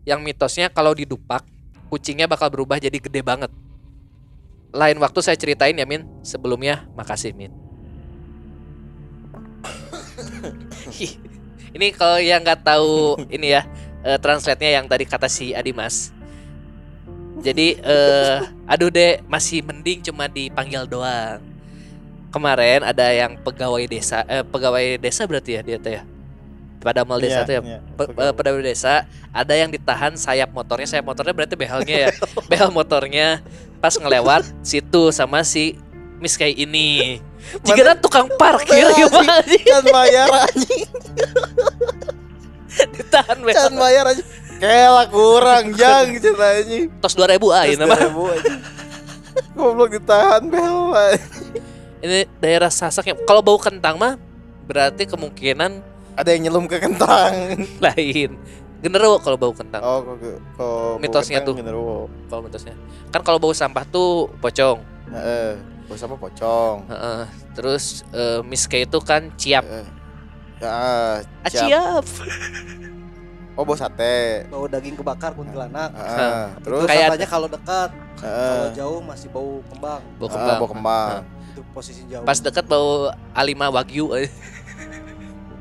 [0.03, 1.47] Yang mitosnya kalau didupak,
[1.87, 3.47] kucingnya bakal berubah jadi gede banget.
[4.75, 7.55] Lain waktu saya ceritain ya Min, sebelumnya makasih Min.
[11.79, 13.63] ini kalau yang nggak tahu ini ya,
[14.03, 16.11] eh, translate-nya yang tadi kata si Adimas.
[17.39, 21.54] Jadi eh aduh deh masih mending cuma dipanggil doang.
[22.35, 26.03] Kemarin ada yang pegawai desa eh pegawai desa berarti ya dia teh ya.
[26.83, 27.61] Pada mal desa Iya, tuh ya.
[27.63, 28.11] iya, Pe-
[28.51, 32.09] eh, desa ada yang ditahan sayap motornya, sayap motornya berarti behelnya ya.
[32.51, 33.39] Behel motornya
[33.79, 35.79] pas ngelewat situ sama si
[36.19, 37.23] Miss kayak ini.
[37.63, 40.89] Jika tukang parkir gimana sih Can bayar anjing,
[42.99, 43.55] ditahan behel.
[43.69, 44.27] can bayar anjing.
[44.55, 46.91] Kela kurang jang cerita anjing.
[46.99, 47.95] Tos 2000 aja nama.
[47.95, 48.59] Terus 2000 anjing.
[49.53, 50.77] Goblok ditahan bel.
[50.91, 51.63] anjing.
[52.05, 54.13] Ini daerah Sasak yang kalau bau kentang mah
[54.63, 55.81] berarti kemungkinan
[56.13, 57.33] Ada yang nyelum ke kentang.
[57.85, 58.37] lain.
[58.79, 59.81] Genderuwo kalau bau kentang.
[59.81, 60.15] Oh, kok
[60.55, 61.57] kok Mitosnya tuh.
[62.29, 62.77] Kalau mitosnya.
[63.09, 64.79] Kan kalau bau sampah tuh pocong.
[65.09, 65.57] Heeh.
[65.85, 66.85] Bos apa pocong.
[66.85, 67.21] Heeh.
[67.51, 69.65] Terus eh, miske itu kan ciap.
[69.65, 69.87] Heeh.
[70.61, 71.67] Ah, ciap.
[71.67, 72.05] ciap.
[73.55, 74.45] Oh, bos sate.
[74.45, 76.43] bau daging kebakar kuntilanak Heeh.
[76.59, 77.89] Terus itu Kayak- katanya kalau dekat
[78.19, 78.49] heeh.
[78.51, 80.57] kalau jauh masih bau kembang Bau kembang.
[80.59, 81.11] bau kembang.
[81.55, 84.11] Itu posisi jauh Pas dekat bau A5 Wagyu.
[84.13, 84.27] eh.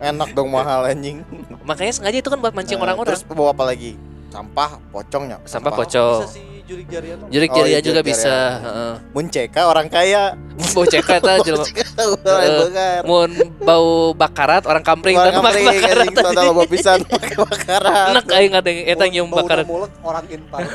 [0.02, 1.22] Enak dong mahal anjing.
[1.62, 3.14] Makanya sengaja itu kan buat mancing Eh, orang-orang.
[3.14, 3.94] Terus bawa apa lagi?
[4.28, 5.38] Sampah pocongnya.
[5.46, 6.20] Sampah pocong.
[6.20, 6.28] bisa
[6.64, 7.29] jurik jarian tuh.
[7.29, 8.24] Jurik Oh, iya, juga jurik bisa.
[8.27, 8.64] jarian.
[8.64, 8.94] Heeh.
[9.11, 10.24] Munceka orang kaya.
[10.55, 11.66] Bau ceka eta jelema.
[13.03, 16.07] Mun bau bakarat orang kampring Orang kampring bakarat.
[16.14, 18.07] soalnya loba pisan pakai bakaran.
[18.12, 19.66] Enak aing ngadeng eta nyium Bau- bau bakarat.
[19.66, 20.61] mulek orang inpal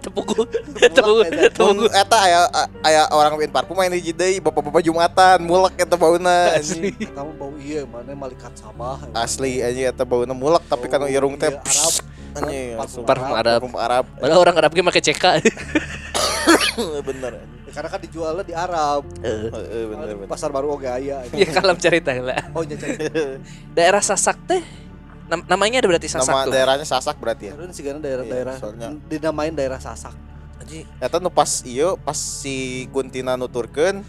[0.00, 0.48] Tepugu.
[0.88, 1.20] Tepugu.
[1.28, 1.84] Tepugu.
[1.84, 2.40] mun eta aya
[2.80, 6.96] aya orang win parfum main hiji deui bapak-bapak Jumatan mulek eta bauna Asli.
[6.96, 11.36] kamu bau iya mana malaikat sabah Asli anjing eta bauna mulek tapi kan Bau irung
[11.36, 11.94] teh iya, Arab.
[12.32, 13.58] Anjing Parfum langsung Parfum Arab.
[13.60, 15.24] parfum Arab Padahal orang Arab ge make CK.
[17.02, 17.58] bener anjing.
[17.62, 19.46] Ya, karena kan dijualnya di Arab Heeh.
[19.48, 22.50] Heeh, bener bener pasar baru oke aya Ya kalam cerita lah.
[22.50, 22.98] oh iya cari
[23.76, 24.62] Daerah Sasak teh
[25.26, 26.52] nam- namanya ada berarti Sasak nama tuh.
[26.52, 30.14] daerahnya Sasak berarti ya Terus sih daerah-daerah Iya, soalnya- dinamain daerah Sasak
[30.58, 34.02] Anjing, Eta nu pas ieu pas si Kuntina nuturkeun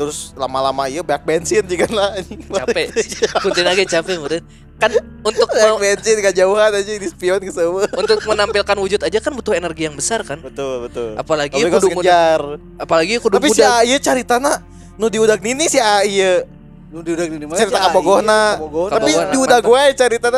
[0.00, 2.16] terus lama-lama ieu banyak bensin juga lah
[2.64, 2.88] capek.
[3.44, 4.40] Kuntin lagi capek meureun.
[4.80, 7.84] Kan untuk mau- bensin kejauhan aja di spion ke semua.
[7.92, 10.40] untuk menampilkan wujud aja kan butuh energi yang besar kan.
[10.40, 11.20] Betul, betul.
[11.20, 12.40] Apalagi kudu ngejar.
[12.80, 13.60] apalagi kudu Tapi si.
[13.60, 14.64] Aye cari tanah
[14.96, 16.48] nu diudag nini si Aye
[16.90, 17.78] nu di udah di mana cerita.
[17.86, 18.42] Kabogohna.
[18.58, 18.66] Tapi
[19.14, 19.30] Kabogohna.
[19.30, 19.82] diudag gue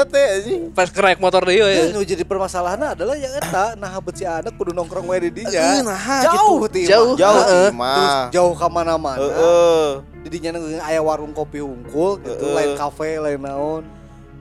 [0.05, 0.63] teh anjing.
[0.71, 4.53] Pas kerek motor deh Ya, nu jadi permasalahan adalah yang eta nah habet si anak
[4.55, 6.69] kudu nongkrong we di dinya Nah, jauh Jauh.
[6.69, 7.69] ti Jauh Heeh.
[7.73, 9.87] terus jauh ke mana-mana Heeh.
[10.21, 13.83] di dinya aya warung kopi unggul gitu lain kafe lain naon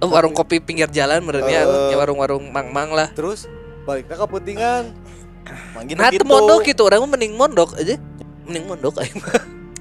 [0.02, 3.08] Oh, warung kopi pinggir jalan merenya ya warung-warung mang-mang lah.
[3.13, 3.45] terus
[3.86, 4.26] baliknya ke
[5.74, 6.26] Manggil Nah, gitu.
[6.26, 7.97] mondok gitu orang mending mondok aja.
[8.45, 9.15] Mending mondok aing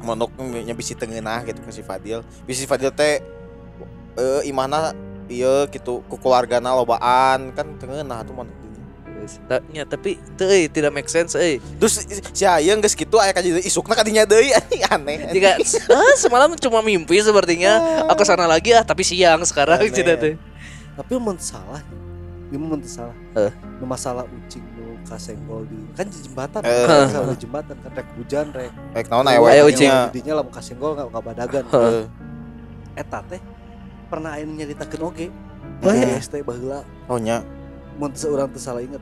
[0.01, 0.17] mah.
[0.17, 2.25] Mondok nya bisi tengeunah gitu ke si Fadil.
[2.49, 3.21] Bisi Fadil teh
[4.17, 4.97] eh imana
[5.31, 8.35] ieu gitu ku keluargana lobaan kan tengeunah tuh.
[9.47, 11.61] Ta- nya, tapi teu euy, tidak make sense euy.
[11.77, 15.29] Terus si Aye geus kitu aya ka isukna ka dinya deui anjing aneh.
[15.31, 15.61] Jika
[15.93, 18.09] ah, semalam cuma mimpi sepertinya.
[18.09, 20.41] Aku sana lagi ah tapi siang sekarang cina teh.
[21.01, 21.81] tapi mun salah
[22.51, 23.15] Ieu mah mun salah.
[23.39, 23.53] Eh.
[23.79, 24.65] Nu masalah ucing
[25.09, 26.61] kasenggol di kan di jembatan.
[26.65, 26.87] Eh.
[26.87, 28.73] kan, di jembatan kan rek hujan rek.
[28.97, 29.91] Rek naon Aya wae ucing.
[29.91, 30.09] nya.
[30.13, 31.65] Didinya lamun kasenggol enggak enggak badagan.
[31.71, 32.05] Heeh.
[32.97, 33.41] Eta teh
[34.11, 35.27] pernah aya nu nyaritakeun oge.
[35.85, 36.21] Oh, Di iya?
[36.21, 37.45] ST baheula Oh nya.
[38.01, 39.01] mun seorang teu salah inget.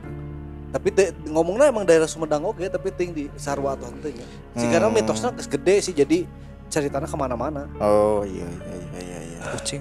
[0.74, 4.26] Tapi teh ngomongna emang daerah Sumedang oge tapi ting di Sarwa atau henteu nya.
[4.58, 4.90] Hmm.
[4.90, 6.26] mitosna geus gede sih jadi
[6.68, 7.64] ceritanya ke mana-mana.
[7.80, 9.18] Oh iya iya iya iya.
[9.22, 9.40] iya.
[9.56, 9.80] Kucing.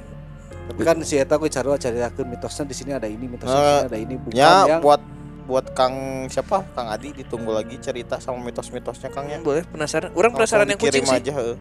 [0.68, 3.82] Tapi kan si Eta gue cari ceritakeun mitosnya di sini ada ini, mitosnya di Eh,
[3.88, 5.00] ada ini, bukan Ya yang buat
[5.48, 5.96] buat Kang
[6.28, 6.62] siapa?
[6.70, 9.40] Kang Adi ditunggu lagi cerita sama mitos-mitosnya Kang ya.
[9.40, 10.12] Boleh penasaran.
[10.12, 11.18] Orang Langsung penasaran yang kucing dikirim sih.
[11.18, 11.58] aja heeh.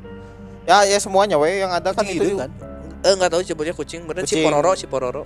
[0.67, 2.45] Ya ya semuanya we yang ada kan kucing itu hideung juga.
[2.45, 2.75] kan.
[2.99, 4.01] Eh enggak tahu sebutnya kucing.
[4.03, 5.23] Bener si pororo, si pororo.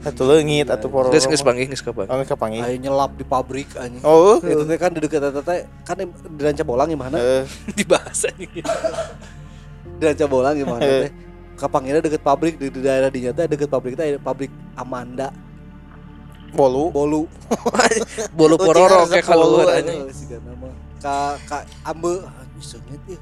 [0.00, 1.14] Satu leungit atuh pororo.
[1.14, 2.10] Geus geus panggih geus kapan.
[2.10, 2.66] Oh, kepanggih.
[2.66, 4.02] Ayo nyelap di pabrik anjing.
[4.02, 7.14] Oh, Itu teh kan di dekat teh kan di ranca bolang gimana?
[7.14, 7.46] eh,
[7.78, 8.50] Dibahas anjing.
[9.94, 11.12] Di ranca bolang gimana teh?
[11.54, 15.30] Kapanggilnya deket pabrik di, di daerah dinya teh deket pabrik teh pabrik Amanda
[16.52, 16.90] bolu.
[16.96, 17.22] Bolu.
[18.32, 20.08] Bolu pororo kayak keluar anjing.
[20.08, 20.74] Eh.
[20.98, 22.44] Ka ka ambe ah,
[23.08, 23.18] ya.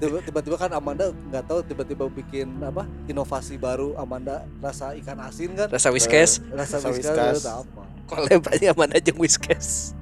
[0.00, 5.70] Tiba-tiba kan Amanda nggak tahu tiba-tiba bikin apa inovasi baru Amanda rasa ikan asin kan
[5.70, 6.42] Rasa whiskas.
[6.50, 9.94] rasa Rasa whiskas apa Kolab aja mana aja whiskas.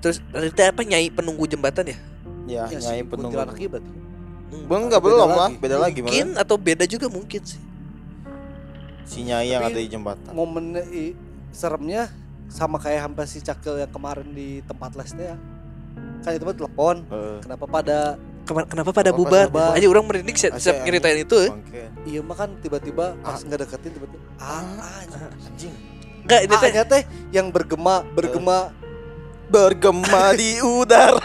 [0.00, 1.96] Terus itu apa nyai penunggu jembatan ya?
[2.48, 3.36] Ya, ya nyai si penunggu.
[3.36, 3.92] kuntilanak berarti
[4.66, 5.36] Bang enggak belum lagi.
[5.36, 6.42] lah, beda lagi Mungkin malah.
[6.46, 7.60] atau beda juga mungkin sih.
[9.06, 10.32] Si nyai yang ada di jembatan.
[10.32, 10.74] momen
[11.56, 12.12] seremnya
[12.46, 15.36] sama kayak hampir si Cakil yang kemarin di tempat les teh ya
[16.20, 17.36] kan itu mah telepon Heeh.
[17.40, 17.98] kenapa pada
[18.46, 19.46] Kema- Kenapa pada Kenapa bubar?
[19.50, 19.74] bubar?
[19.74, 21.34] Aja orang merinding siap, siap nyeritain itu.
[21.36, 21.50] eh.
[21.50, 21.82] Bangke.
[22.06, 24.62] iya mah kan tiba-tiba pas nggak deketin tiba-tiba ah,
[25.02, 25.34] anjing.
[25.42, 25.74] Anjing.
[26.22, 26.68] Enggak ini teh.
[26.68, 28.70] Ah-nya teh yang bergema bergema
[29.46, 31.18] Bergema di udara.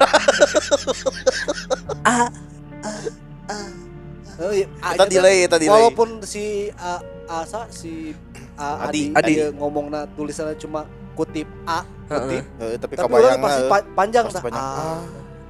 [4.40, 5.70] oh, iya, Kita teh delay, kita delay.
[5.72, 6.44] walaupun si
[6.76, 7.02] A,
[7.34, 8.12] Asa si
[8.54, 9.10] A, Adi.
[9.10, 9.34] Adi, Adi.
[9.40, 9.56] Adi.
[9.56, 14.36] ngomongnya tulisannya cuma kutip A kutip Heeh, tapi tapi kebayang orang pasti pa- panjang pasti
[14.36, 14.60] dah banyak.
[14.60, 15.02] ah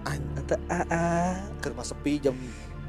[0.03, 1.05] Ada AA
[1.57, 2.35] ke rumah sepi jam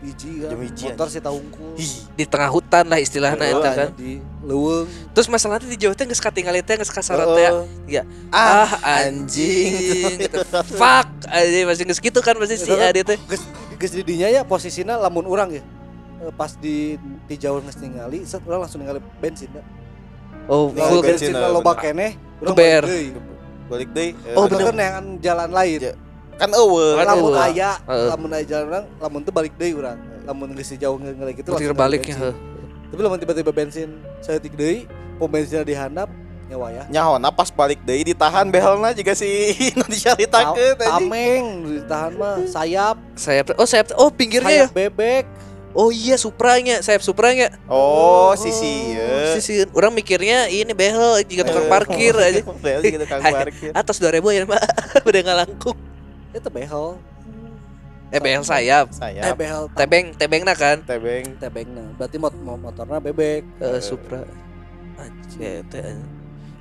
[0.01, 3.69] hiji kan Jam hiji, motor si tahungkul Ih, di tengah hutan lah istilahnya Heeh, itu
[3.71, 3.89] kan.
[3.95, 4.11] di
[4.43, 7.49] leuweung Terus masalahnya di Jawa teh geus katinggal teh geus kasaran teh.
[7.87, 8.03] Ya.
[8.29, 10.37] Ah, Ah anjing gitu.
[10.75, 13.19] Fuck anjing masih geus gitu kan pasti si Itu Adi teh.
[13.23, 13.43] geus
[13.79, 15.63] geus di dinya ya posisinya lamun urang ya
[16.31, 19.63] pas di di jauh geus ningali set urang langsung ningali bensin da.
[20.45, 23.07] Oh, full bensin, bensin eh, loba keneh urang balik deui.
[23.67, 24.11] balik deh.
[24.13, 24.69] eh, Oh, bener.
[24.69, 25.79] kan yang jalan lain.
[25.81, 25.99] Ja-
[26.33, 26.97] Kan eueuh.
[26.97, 29.99] Kan lamun aya, lamun aya jalan urang, lamun teu balik deui urang.
[30.23, 32.15] Lamun geus di jauh ningali gitu langsung baliknya.
[32.15, 32.35] bensin.
[32.89, 36.09] Tapi lamun tiba-tiba bensin saeutik deui, pom bensinnya dihandap
[36.45, 36.85] nyawa ya.
[36.91, 39.29] Nyahona pas balik deui ditahan behelna juga si
[39.79, 40.91] nu dicaritakeun anjing.
[41.07, 41.45] Tameng
[41.79, 44.67] ditahan mah sayap, Sayap oh sayap oh pinggirnya ya.
[44.67, 45.25] sayap bebek.
[45.73, 47.49] Oh iya Supranya, sayap Supranya.
[47.65, 49.33] Oh, sisi ya.
[49.33, 51.71] Sisi orang mikirnya ini behel jika tukang Eh.
[51.71, 52.45] parkir aja.
[52.65, 53.73] Behel gitu kang parkir.
[53.73, 54.63] Atas 2000 ya, Mbak.
[55.09, 55.79] Udah ngalangkung.
[56.31, 57.01] Itu behel.
[58.09, 58.93] Eh behel sayap.
[58.93, 60.85] Eh Saya behel Tebeng, tebengna kan.
[60.85, 61.33] tebeng.
[61.41, 61.97] tebengna.
[61.97, 63.41] Berarti mot mo- motornya bebek.
[63.57, 64.29] Eh Supra.
[64.97, 65.65] Anjir.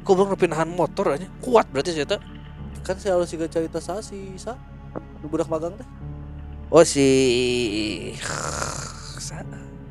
[0.02, 1.28] Kok belum nepi nahan motor aja.
[1.40, 2.16] Kuat berarti sih teh.
[2.82, 4.56] Kan saya harus juga cerita sa si sa.
[5.22, 5.88] Budak magang teh.
[6.72, 7.04] Oh si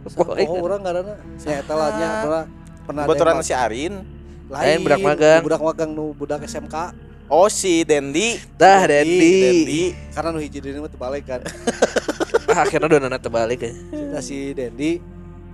[0.01, 2.09] Oh, orang karena saya eta lah nya
[2.83, 3.95] pernah ada yang si Arin.
[4.47, 5.41] lain Lain budak magang.
[5.45, 6.75] budak magang nu budak SMK
[7.29, 8.35] Oh si Dendi.
[8.57, 9.31] dah Dendi, Dendi.
[9.39, 9.83] Dendi.
[10.11, 11.41] karena nu hiji deui mah teu balik kan.
[12.51, 13.71] Ah, akhirnya udah nana terbalik ya.
[13.71, 14.99] Cerita si Dendi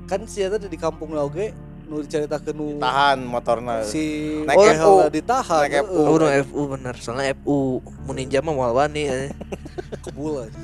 [0.07, 1.53] kan si eta di kampung oge
[1.85, 3.85] nu diceritakeun nu Tahan motorna.
[3.85, 4.95] si Naik behel FU.
[5.13, 6.01] ditahan Naik FU.
[6.01, 6.95] Oh, udah FU bener.
[6.97, 7.57] Soalnya FU
[8.01, 9.29] mau ninja mah mau wani eh.
[10.09, 10.57] kebul aja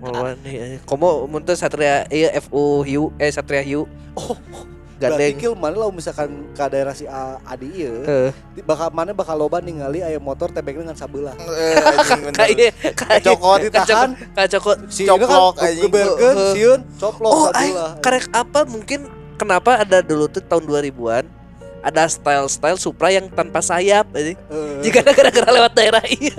[0.00, 0.08] kan.
[0.08, 0.78] Mau wani eh.
[0.82, 3.86] Komo mun teu Satria iya FU Hiu eh Satria Hiu.
[4.14, 4.34] Oh,
[4.98, 5.38] Berarti Gandeng.
[5.38, 9.38] kill mana lah misalkan ke daerah si A- Adi ieu Eh, di- bakal mana bakal
[9.38, 11.38] loba ningali aya motor tebeng dengan sabelah.
[11.38, 12.34] Eh, anjing bener.
[12.34, 14.78] kayak kayak Cokot ditahan, kacokot.
[14.90, 15.86] si Coplok, kan anjing.
[15.86, 16.50] geberkeun Heeh.
[16.50, 17.90] sieun coplok Oh, sabelah.
[18.02, 21.24] karek apa mungkin kenapa ada dulu tuh tahun 2000-an
[21.78, 24.34] ada style-style Supra yang tanpa sayap aja.
[24.34, 24.82] Heeh.
[24.82, 26.34] Jika ada gara-gara lewat daerah iya.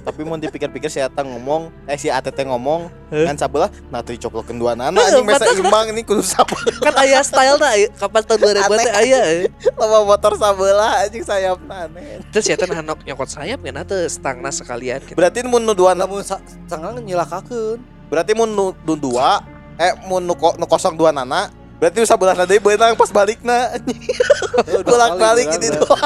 [0.00, 3.24] Tapi mau dipikir-pikir si Ata ngomong, eh si ATT ngomong Heh?
[3.24, 6.76] kan sabelah nah teu dicoplokeun dua nana Heh, anjing mesa pantes, imbang ini kudu sabelah
[6.80, 9.20] kan aya style na kapan tahun 2000-an teh aya.
[9.24, 9.48] eh.
[9.74, 12.20] lama motor sabelah anjing sayapna aneh.
[12.30, 15.16] Terus ya teh hanok nyokot sayap kan atuh stangna sekalian gitu.
[15.16, 17.80] Berarti mun nu dua lamun sa- sangang nyilakakeun.
[18.08, 19.44] berarti mun nu, dua
[19.76, 23.98] eh mun nu, nu kosong dua nana berarti nu sabelah deui beunang pas balikna anjing.
[23.98, 26.02] Heeh, dua bolak-balik kali, gitu kan, doang.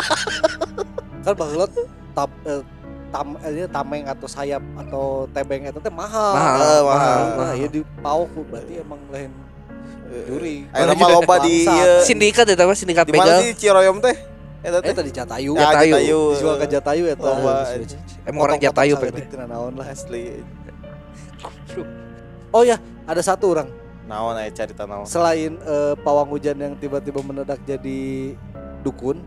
[1.25, 1.67] Kan baheula
[2.13, 2.61] tab eh,
[3.09, 6.33] tam eh, tameng atau sayap atau tebeng itu teh mahal.
[6.33, 6.85] Mahal, Eh, mahal.
[6.85, 7.55] mahal, Nah, mahal.
[7.57, 9.31] ya di pauk berarti emang lain
[10.29, 11.73] juri Ayo nama loba di Bangsat.
[11.73, 11.95] ieu.
[12.05, 14.13] Sindikat ya tahu sindikat Di mana sih Ciroyom teh?
[14.61, 14.95] Eta eh teh.
[14.95, 16.21] tadi Jatayu Ya, Jatayu.
[16.37, 17.55] Dijual ke Jatayu ya Loba.
[18.23, 19.25] Emang orang Jatayu pengen.
[19.43, 20.45] naon lah Asli.
[22.51, 23.69] oh ya ada satu orang
[24.03, 25.07] Naon aya carita naon?
[25.07, 28.35] selain eh, pawang hujan yang tiba-tiba mendadak jadi
[28.83, 29.23] dukun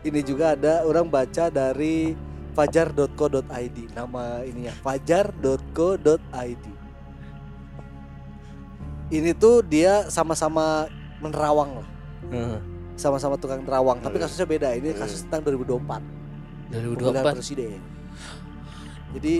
[0.00, 2.14] ini juga ada orang baca dari
[2.54, 6.64] fajar.co.id nama ininya fajar.co.id
[9.08, 10.86] ini tuh dia sama-sama
[11.18, 11.88] menerawang lah
[12.28, 12.58] Heeh.
[12.94, 14.24] sama-sama tukang nerawang tapi Hmm.
[14.24, 16.02] kasusnya beda ini kasus tentang 2024
[16.70, 17.34] pemilihan 2024.
[17.34, 17.80] presiden
[19.10, 19.34] jadi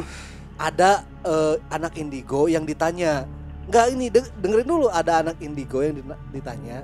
[0.56, 0.90] ada
[1.22, 3.22] eh, anak indigo yang ditanya
[3.68, 6.80] nggak ini deng- dengerin dulu ada anak indigo yang ditanya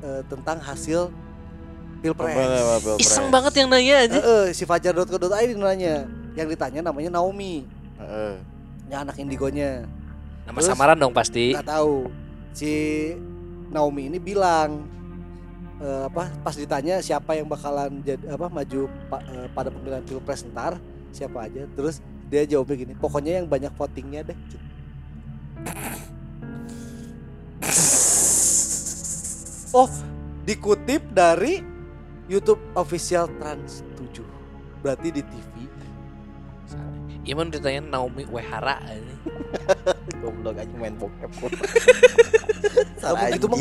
[0.00, 1.10] eh, tentang hasil
[1.98, 2.36] pilpres
[3.00, 4.14] Iseng banget yang nanya aja.
[4.14, 7.64] Eh, eh, si fajar.co.id nanya yang ditanya namanya Naomi
[7.96, 8.34] Heeh.
[8.86, 9.86] ya anak indigonya
[10.44, 10.68] Nama Terus?
[10.68, 11.56] samaran dong pasti.
[11.56, 12.12] nggak tahu
[12.52, 12.72] si
[13.68, 14.84] Naomi ini bilang
[15.80, 20.44] eh, apa pas ditanya siapa yang bakalan jadi apa maju pa- eh, pada pemilihan pilpres
[20.46, 20.76] ntar
[21.10, 21.98] siapa aja terus
[22.28, 24.38] dia jawabnya gini pokoknya yang banyak votingnya deh
[29.74, 29.90] oh
[30.44, 31.64] dikutip dari
[32.30, 34.22] YouTube official Trans 7
[34.84, 35.54] berarti di TV
[37.24, 39.14] Iman ditanya Naomi Wehara aja.
[40.20, 41.30] Goblok aja main bokep.
[43.00, 43.58] Kamu gitu mah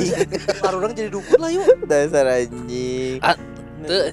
[0.68, 3.24] orang orang jadi dukun lah yuk Dasar anjing.
[3.24, 3.40] Ah,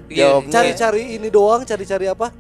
[0.07, 0.31] iya.
[0.39, 0.51] Jawabnya.
[0.55, 2.31] cari-cari ini doang cari-cari apa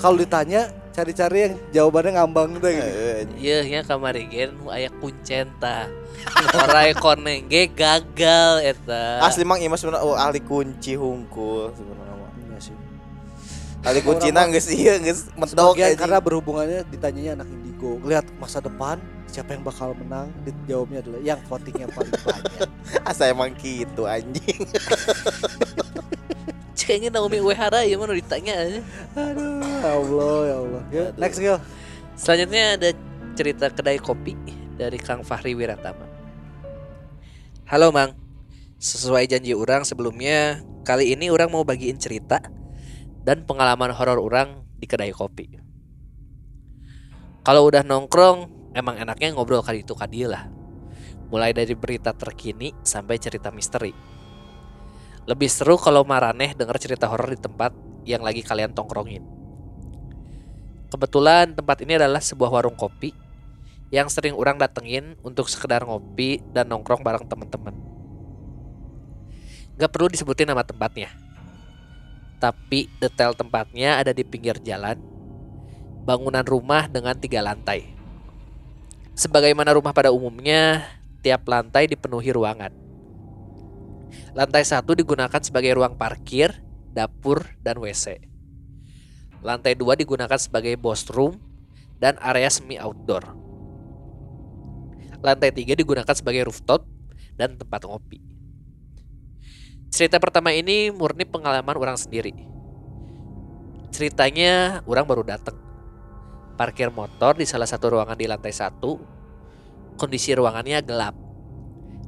[0.00, 0.68] kalau ditanya
[1.00, 3.20] cari-cari yang jawabannya ngambang tuh gitu Heeh.
[3.40, 5.88] Iya, ya kamari gen nu aya kuncenta.
[6.60, 9.24] Orang koneng ge gagal eta.
[9.24, 12.30] Asli mang ieu mah sebenarnya oh, ahli kunci hungkul sebenarnya mah.
[12.36, 12.76] Iya sih.
[13.80, 19.00] Ahli kunci na geus ieu geus medok karena berhubungannya ditanyanya anak indigo lihat masa depan
[19.24, 22.68] siapa yang bakal menang dijawabnya adalah yang votingnya paling banyak
[23.08, 24.68] asa emang gitu anjing.
[26.78, 28.80] Kayaknya Naomi Wehara ya mana ditanya aja.
[29.14, 31.20] aduh ya Allah ya Allah Yuk, Aduh.
[31.20, 31.58] next Gil
[32.16, 32.90] Selanjutnya ada
[33.32, 34.36] cerita kedai kopi
[34.76, 36.04] dari Kang Fahri Wiratama.
[37.64, 38.12] Halo Mang,
[38.76, 42.44] sesuai janji orang sebelumnya, kali ini orang mau bagiin cerita
[43.24, 45.56] dan pengalaman horor orang di kedai kopi.
[47.40, 50.52] Kalau udah nongkrong, emang enaknya ngobrol kali itu kadi lah.
[51.32, 53.96] Mulai dari berita terkini sampai cerita misteri.
[55.30, 57.70] Lebih seru kalau maraneh denger cerita horor di tempat
[58.02, 59.22] yang lagi kalian tongkrongin.
[60.90, 63.14] Kebetulan tempat ini adalah sebuah warung kopi
[63.94, 67.78] yang sering orang datengin untuk sekedar ngopi dan nongkrong bareng teman-teman.
[69.78, 71.14] Gak perlu disebutin nama tempatnya.
[72.42, 74.98] Tapi detail tempatnya ada di pinggir jalan,
[76.02, 77.86] bangunan rumah dengan tiga lantai.
[79.14, 80.90] Sebagaimana rumah pada umumnya,
[81.22, 82.79] tiap lantai dipenuhi ruangan.
[84.32, 86.54] Lantai satu digunakan sebagai ruang parkir,
[86.94, 88.22] dapur, dan WC.
[89.40, 91.40] Lantai 2 digunakan sebagai boss room
[91.96, 93.36] dan area semi outdoor.
[95.20, 96.84] Lantai 3 digunakan sebagai rooftop
[97.36, 98.20] dan tempat ngopi.
[99.90, 102.32] Cerita pertama ini murni pengalaman orang sendiri.
[103.90, 105.58] Ceritanya orang baru datang.
[106.54, 108.80] Parkir motor di salah satu ruangan di lantai 1.
[109.98, 111.16] Kondisi ruangannya gelap.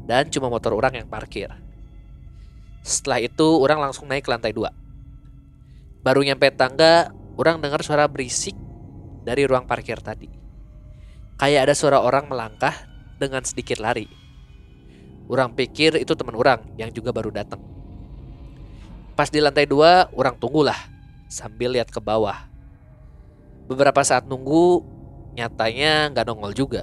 [0.06, 1.50] Dan cuma motor orang yang parkir.
[2.82, 6.02] Setelah itu orang langsung naik ke lantai 2.
[6.02, 8.58] Baru nyampe tangga, orang dengar suara berisik
[9.22, 10.26] dari ruang parkir tadi.
[11.38, 12.74] Kayak ada suara orang melangkah
[13.22, 14.10] dengan sedikit lari.
[15.30, 17.62] Orang pikir itu teman orang yang juga baru datang.
[19.14, 20.76] Pas di lantai dua, orang tunggulah
[21.30, 22.50] sambil lihat ke bawah.
[23.70, 24.82] Beberapa saat nunggu,
[25.38, 26.82] nyatanya nggak nongol juga.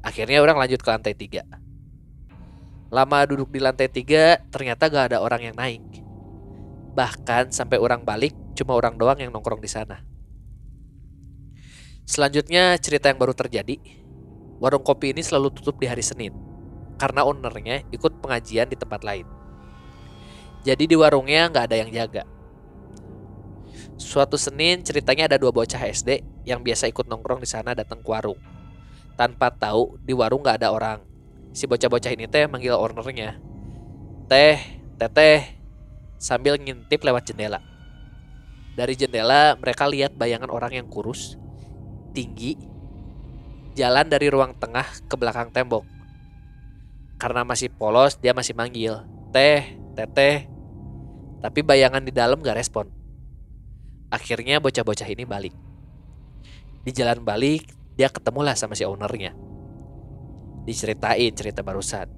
[0.00, 1.44] Akhirnya orang lanjut ke lantai tiga.
[2.90, 5.82] Lama duduk di lantai tiga, ternyata gak ada orang yang naik.
[6.94, 10.00] Bahkan sampai orang balik, cuma orang doang yang nongkrong di sana.
[12.06, 13.82] Selanjutnya cerita yang baru terjadi.
[14.62, 16.32] Warung kopi ini selalu tutup di hari Senin
[16.96, 19.28] karena ownernya ikut pengajian di tempat lain.
[20.64, 22.24] Jadi di warungnya nggak ada yang jaga.
[23.96, 28.08] Suatu Senin ceritanya ada dua bocah SD yang biasa ikut nongkrong di sana datang ke
[28.08, 28.40] warung.
[29.18, 31.00] Tanpa tahu di warung nggak ada orang.
[31.56, 33.40] Si bocah-bocah ini teh manggil ownernya.
[34.28, 34.60] Teh,
[35.00, 35.56] teteh,
[36.20, 37.64] sambil ngintip lewat jendela.
[38.76, 41.40] Dari jendela mereka lihat bayangan orang yang kurus,
[42.12, 42.60] tinggi,
[43.72, 45.88] jalan dari ruang tengah ke belakang tembok.
[47.16, 50.52] Karena masih polos, dia masih manggil, "Teh, teteh."
[51.40, 52.92] Tapi bayangan di dalam gak respon.
[54.12, 55.56] Akhirnya bocah-bocah ini balik.
[56.84, 59.45] Di jalan balik, dia ketemulah sama si ownernya.
[60.66, 62.10] Diceritain cerita barusan.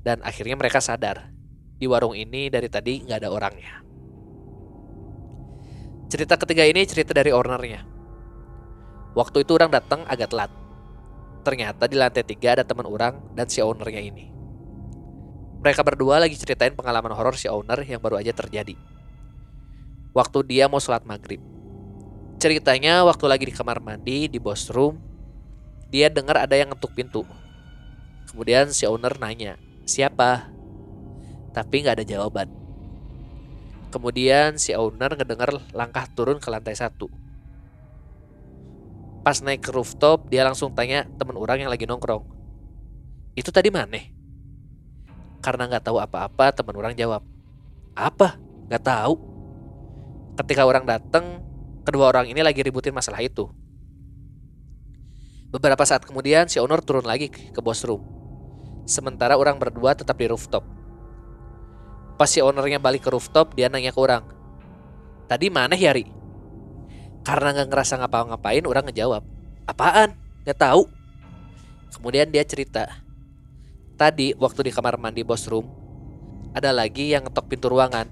[0.00, 1.28] Dan akhirnya mereka sadar
[1.76, 3.84] di warung ini dari tadi nggak ada orangnya.
[6.10, 7.86] Cerita ketiga ini cerita dari ownernya.
[9.12, 10.50] Waktu itu orang datang agak telat.
[11.44, 14.26] Ternyata di lantai tiga ada teman orang dan si ownernya ini.
[15.60, 18.76] Mereka berdua lagi ceritain pengalaman horor si owner yang baru aja terjadi.
[20.16, 21.38] Waktu dia mau sholat maghrib.
[22.40, 24.96] Ceritanya waktu lagi di kamar mandi di bos room,
[25.92, 27.28] dia dengar ada yang ngetuk pintu.
[28.30, 30.54] Kemudian si owner nanya, siapa?
[31.50, 32.46] Tapi nggak ada jawaban.
[33.90, 37.10] Kemudian si owner ngedengar langkah turun ke lantai satu.
[39.26, 42.22] Pas naik ke rooftop, dia langsung tanya temen orang yang lagi nongkrong.
[43.34, 43.98] Itu tadi mana?
[45.42, 47.26] Karena nggak tahu apa-apa, temen orang jawab.
[47.98, 48.38] Apa?
[48.70, 49.14] Nggak tahu.
[50.38, 51.42] Ketika orang datang,
[51.82, 53.50] kedua orang ini lagi ributin masalah itu.
[55.50, 58.19] Beberapa saat kemudian, si owner turun lagi ke bos room.
[58.88, 60.62] Sementara orang berdua tetap di rooftop.
[62.20, 64.24] Pas si ownernya balik ke rooftop, dia nanya ke orang.
[65.30, 66.04] Tadi mana Yari?
[67.24, 69.22] Karena nggak ngerasa ngapa-ngapain, orang ngejawab.
[69.68, 70.16] Apaan?
[70.44, 70.88] Gak tahu.
[71.94, 72.88] Kemudian dia cerita.
[74.00, 75.68] Tadi waktu di kamar mandi bos room,
[76.56, 78.08] ada lagi yang ngetok pintu ruangan.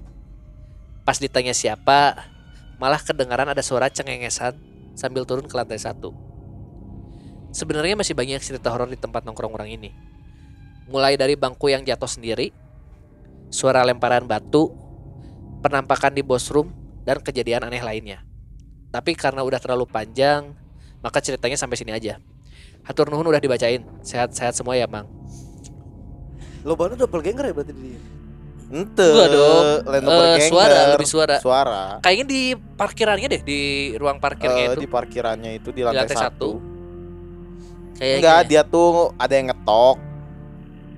[1.03, 2.29] Pas ditanya siapa,
[2.77, 4.55] malah kedengaran ada suara cengengesan
[4.93, 6.13] sambil turun ke lantai satu.
[7.49, 9.89] Sebenarnya masih banyak cerita horor di tempat nongkrong orang ini.
[10.89, 12.49] Mulai dari bangku yang jatuh sendiri,
[13.53, 14.73] suara lemparan batu,
[15.61, 16.73] penampakan di bos room,
[17.05, 18.25] dan kejadian aneh lainnya.
[18.89, 20.49] Tapi karena udah terlalu panjang,
[21.05, 22.17] maka ceritanya sampai sini aja.
[22.81, 23.85] Hatur nuhun udah dibacain.
[24.01, 25.05] Sehat-sehat semua ya, Mang.
[26.65, 28.01] Lo baru doppelganger ya berarti di dia.
[28.69, 29.05] Ente.
[29.05, 29.65] Enggak dong.
[29.85, 30.49] Doppelganger.
[30.49, 31.37] suara, lebih suara.
[31.37, 31.81] Suara.
[32.01, 33.61] Kayaknya di parkirannya deh, di
[33.93, 34.81] ruang parkirnya Eh, itu.
[34.81, 36.25] di parkirannya itu di Di lantai, lantai satu.
[36.25, 36.49] satu.
[38.01, 38.17] Kayaknya.
[38.17, 39.97] Enggak, dia tuh ada yang ngetok.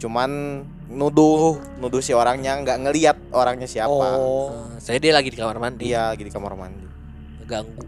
[0.02, 0.30] Cuman
[0.90, 4.18] nuduh, nuduh si orangnya nggak ngelihat orangnya siapa.
[4.18, 4.50] Oh.
[4.74, 5.86] Eh, saya dia lagi di kamar mandi.
[5.86, 6.86] Iya, lagi di kamar mandi.
[7.46, 7.86] Ganggu.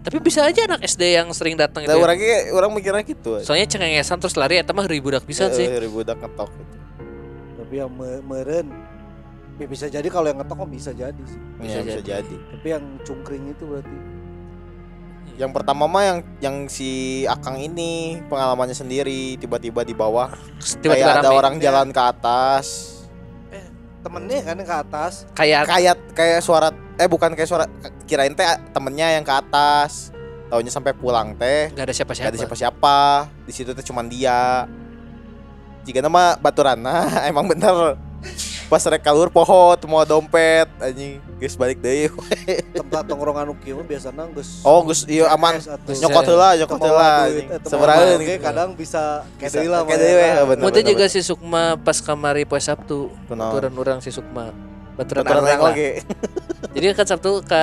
[0.00, 1.92] Tapi bisa aja anak SD yang sering datang itu.
[1.92, 2.02] Nah, ya.
[2.02, 3.38] orangnya orang mikirnya gitu.
[3.38, 5.66] Soalnya cengengesan terus lari eta mah ribudak bisa Eh, sih.
[5.70, 6.76] Ribudak ngetok gitu.
[7.60, 8.66] Tapi yang me- meren
[9.60, 11.40] ya bisa jadi kalau yang ngetok mah bisa jadi sih.
[11.60, 12.10] Bisa Iya, bisa jadi.
[12.26, 12.36] jadi.
[12.50, 13.96] Tapi yang cungkring itu berarti
[15.40, 20.28] Yang pertama mah yang yang si Akang ini pengalamannya sendiri tiba-tiba di bawah.
[20.60, 23.00] Tiba-tiba kayak ada orang jalan ke atas.
[24.04, 25.12] Temennya kan ke atas.
[25.32, 27.64] kayak kayak kayak suara eh bukan kayak suara
[28.04, 28.44] kirain teh
[28.76, 30.12] temennya yang ke atas.
[30.52, 31.72] Taunya sampai pulang teh.
[31.72, 32.28] Nggak ada Gak siapa-siapa.
[32.28, 32.98] ada siapa-siapa.
[33.48, 34.68] Di situ teh cuman dia.
[35.88, 37.96] Jika nama baturana emang bener.
[38.68, 42.12] Pas rek kalur poho mau dompet anjing geus balik deh
[42.78, 45.56] Tempat tongkrongan uki mah biasanya geus oh geus iya aman
[45.88, 48.44] nyokot heula nyokot heula eh, Sabaraeun oge gitu.
[48.44, 50.62] kadang bisa kayak lah kayak deui bener.
[50.62, 53.08] Muntah juga si Sukma pas kamari poe Sabtu.
[53.24, 54.52] Baturan orang si Sukma.
[54.94, 55.72] Baturan lah.
[55.72, 56.04] oge
[56.76, 57.62] Jadi kan Sabtu ke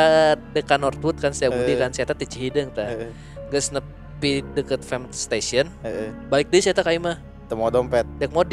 [0.52, 1.78] dekan Northwood kan Setia Budi Eh.
[1.78, 2.90] kan saya teh Cihideung tah.
[2.90, 3.14] Heeh,
[3.48, 5.70] Geus nepi deket Fam Station.
[5.80, 6.10] heeh.
[6.28, 7.22] Balik deui saya teh ka imah.
[7.48, 8.44] teu mau dompet Dek mau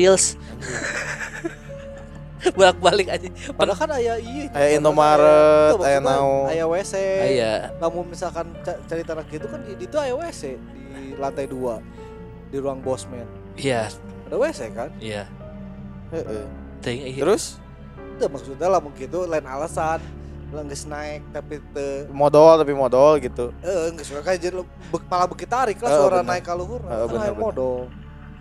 [2.45, 2.57] deals.
[2.59, 3.29] Bolak-balik aja.
[3.51, 4.45] Padahal kan aya iya.
[4.45, 6.45] Aya padahal Indomaret, kan aya maksudnya naon.
[6.47, 6.95] Aya WC.
[6.95, 7.53] Ah, Iya.
[7.79, 11.81] Namun misalkan ca- cerita anak gitu kan di itu aya WC di lantai dua
[12.47, 13.25] di ruang bosman.
[13.55, 13.89] Iya,
[14.27, 14.91] Ada WC kan?
[14.99, 15.25] iya.
[16.11, 16.45] Heeh.
[16.85, 17.25] Iya.
[17.25, 17.57] terus
[18.15, 19.99] Itu maksudnya lah mungkin itu lain alasan.
[20.55, 25.51] Geus naik tapi teu modal tapi modal gitu eh geus kayak jadi be- malah beuki
[25.51, 26.31] tarik lah suara bener.
[26.31, 26.79] naik ka luhur.
[26.79, 27.43] Kan bener, aya bener.
[27.43, 27.75] modal.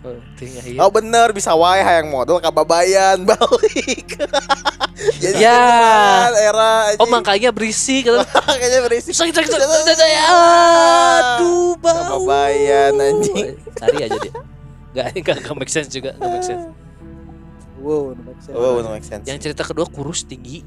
[0.04, 0.78] Oh, iya.
[0.84, 4.20] Oh bener bisa wae hayang modal kababayan balik.
[5.16, 6.28] Jadi Ya.
[6.28, 8.20] era Oh makanya berisik kan.
[8.60, 9.16] kayaknya berisik.
[9.16, 9.56] Sakit sakit.
[9.56, 9.72] Aduh
[11.80, 12.20] bau.
[12.20, 13.56] Kebabayan, anjing.
[13.74, 14.32] Cari aja dia.
[14.94, 16.68] Gak, gak, gak make sense juga, gak make sense.
[17.80, 18.54] Wow, no make sense.
[18.54, 19.24] Oh, no make sense.
[19.24, 20.62] Yang cerita kedua kurus tinggi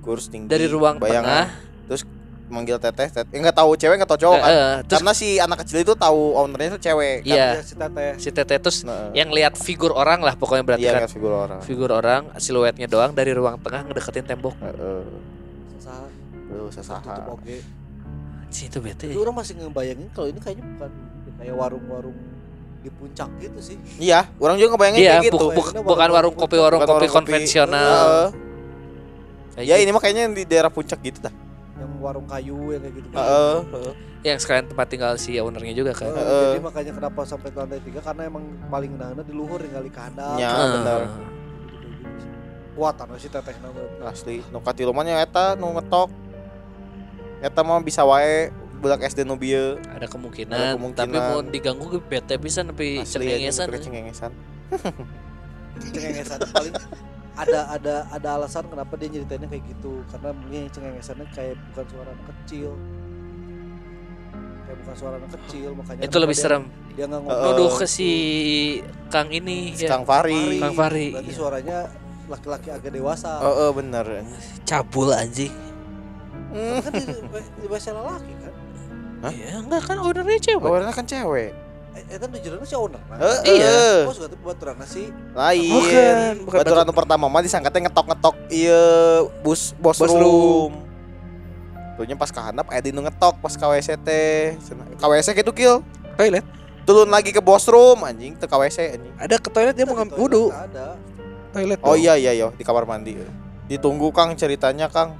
[0.00, 1.20] kurus tinggi dari ruang bayangan.
[1.20, 1.46] tengah.
[1.84, 2.02] Terus
[2.50, 3.32] manggil teteh, teteh.
[3.32, 4.50] Enggak tahu cewek enggak tahu cowok Eh, kan.
[4.50, 7.16] eh, terus Karena si anak kecil itu tahu ownernya itu cewek.
[7.16, 7.28] kan.
[7.28, 8.10] iya Ya, si teteh.
[8.18, 11.08] si teteh terus Nah, yang lihat figur orang lah pokoknya berarti iya kan.
[11.08, 11.60] figur orang.
[11.60, 14.54] Figur orang siluetnya doang dari ruang tengah ngedeketin tembok.
[14.60, 15.02] Heeh.
[15.76, 16.06] Saha
[16.46, 17.14] Lu tutup sesaha.
[17.28, 17.58] oge.
[18.48, 19.06] Si itu bete.
[19.06, 20.90] Itu orang masih ngebayangin kalau ini kayaknya bukan
[21.36, 22.18] kayak warung-warung
[22.80, 23.76] di puncak gitu sih.
[23.96, 25.46] Iya, orang juga ngebayangin Iya, kayak gitu.
[25.48, 27.86] bu- bukan warung kopi warung kopi warung konvensional.
[27.86, 28.28] Heeh.
[29.52, 29.84] Kayak Ya gitu.
[29.84, 31.34] ini mah kayaknya di daerah puncak gitu dah.
[32.00, 33.06] Warung kayu yang kayak gitu.
[33.12, 33.94] Heeh, heeh.
[34.22, 36.06] yang sekalian tempat tinggal si ownernya juga kan.
[36.06, 36.44] Eh, Heeh.
[36.50, 39.90] Jadi makanya kenapa sampai ke lantai tiga karena emang paling nahana di luhur yang kali
[39.90, 40.36] kadang.
[40.36, 40.68] Ya, Ah.
[40.74, 41.00] bener.
[42.72, 43.80] Kuat anu si teteh nama.
[44.06, 46.08] Asli, nu katiluman ya eta nu ngetok.
[47.40, 49.76] Eta mah bisa wae budak SD nu bieu.
[49.86, 51.04] Ada kemungkinan, Ada kemungkinan.
[51.06, 53.66] tapi mau diganggu ke bete bisa nepi Asli aja cengengesan.
[53.66, 54.32] nu cengengesan.
[55.86, 56.74] cengengesan paling
[57.32, 62.10] ada ada ada alasan kenapa dia nyeritainnya kayak gitu karena mungkin cengengesannya kayak bukan suara
[62.10, 62.70] anak kecil
[64.62, 66.64] kayak bukan suara anak kecil makanya Itu lebih dia- serem.
[66.90, 68.10] dia nggak ngomong Nuduh ke si
[69.08, 69.90] Kang ini Si ya.
[69.90, 70.58] Kang Fari.
[70.58, 71.38] Kang Fahri, berarti iya.
[71.38, 71.78] suaranya
[72.26, 74.06] laki-laki agak dewasa Oh, oh, bener.
[74.62, 75.50] Cabul anjing.
[76.50, 77.02] Kan di,
[77.56, 78.54] di bahasa laki kan
[79.20, 79.32] Hah?
[79.32, 80.64] Ya enggak kan ownernya cewek.
[80.64, 81.54] Warna kan cewek.
[81.92, 83.18] Eh di judulnya si owner nah.
[83.18, 84.06] Eh, Iya.
[84.06, 85.70] oh suka tuh buat terang sih Lain.
[85.72, 88.82] Bukan, bukan Baturan batu- pertama mah disangkatnya ngetok-ngetok iya
[89.40, 90.20] bus bos, Bos room.
[90.20, 90.72] room.
[91.94, 94.56] Tuhnya pas kahandap aya dinu ngetok pas KWC teh.
[94.58, 95.84] Cenah- KWC gitu kill.
[96.16, 96.46] Toilet.
[96.82, 99.14] Turun lagi ke bos room anjing ke KWC anjing.
[99.16, 100.48] Ada ke toilet dia mau ngambil wudhu.
[100.48, 100.96] ada
[101.50, 101.78] Toilet.
[101.82, 103.18] Oh iya iya yo di kamar mandi.
[103.66, 105.18] Ditunggu Kang ceritanya Kang.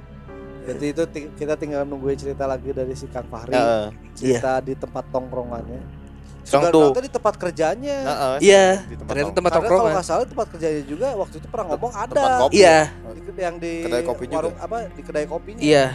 [0.61, 1.03] Jadi itu
[1.35, 3.51] kita tinggal nungguin cerita lagi dari si Kang Fahri.
[3.51, 3.85] Heeh.
[4.13, 6.00] Cerita di tempat tongkrongannya.
[6.43, 6.81] Juga tuh.
[6.89, 7.97] ternyata di tempat kerjanya.
[8.01, 8.33] Heeh.
[8.41, 8.65] Iya.
[8.81, 9.93] Di tempat Ternyata tong- tempat Karena kalau tongkrongan.
[9.93, 12.11] nggak salah tempat kerjanya juga waktu itu pernah ngomong ada.
[12.11, 12.55] tempat kopi.
[12.57, 12.77] Iya.
[12.89, 14.37] Di kedai yang di Kedai kopi juga.
[14.37, 15.61] warung apa di kedai kopinya.
[15.61, 15.85] Iya.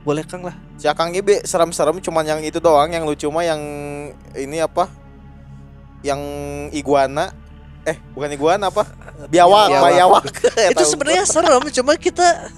[0.00, 0.56] Boleh Kang lah.
[0.76, 3.60] Si Akang Ibe serem-serem cuman yang itu doang yang lucu mah yang
[4.32, 4.88] ini apa?
[6.00, 6.20] Yang
[6.72, 7.34] iguana
[7.82, 8.84] eh bukan iguana apa?
[9.26, 9.90] Biawak, Biawak.
[9.90, 10.24] biawak.
[10.70, 12.52] Itu sebenarnya serem, cuma kita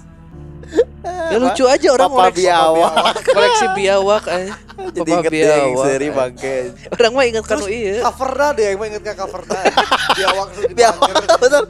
[1.01, 2.93] ya lucu aja orang Papa koleksi biawak.
[3.25, 4.53] koleksi biawak aja.
[4.91, 5.85] Jadi Papa inget biawak.
[5.85, 6.55] seri bangke.
[6.89, 7.95] Orang mah ingat kan Terus iya.
[8.03, 9.61] Covernya deh yang inget ke covernya.
[10.17, 11.63] Biawak Biawak bener.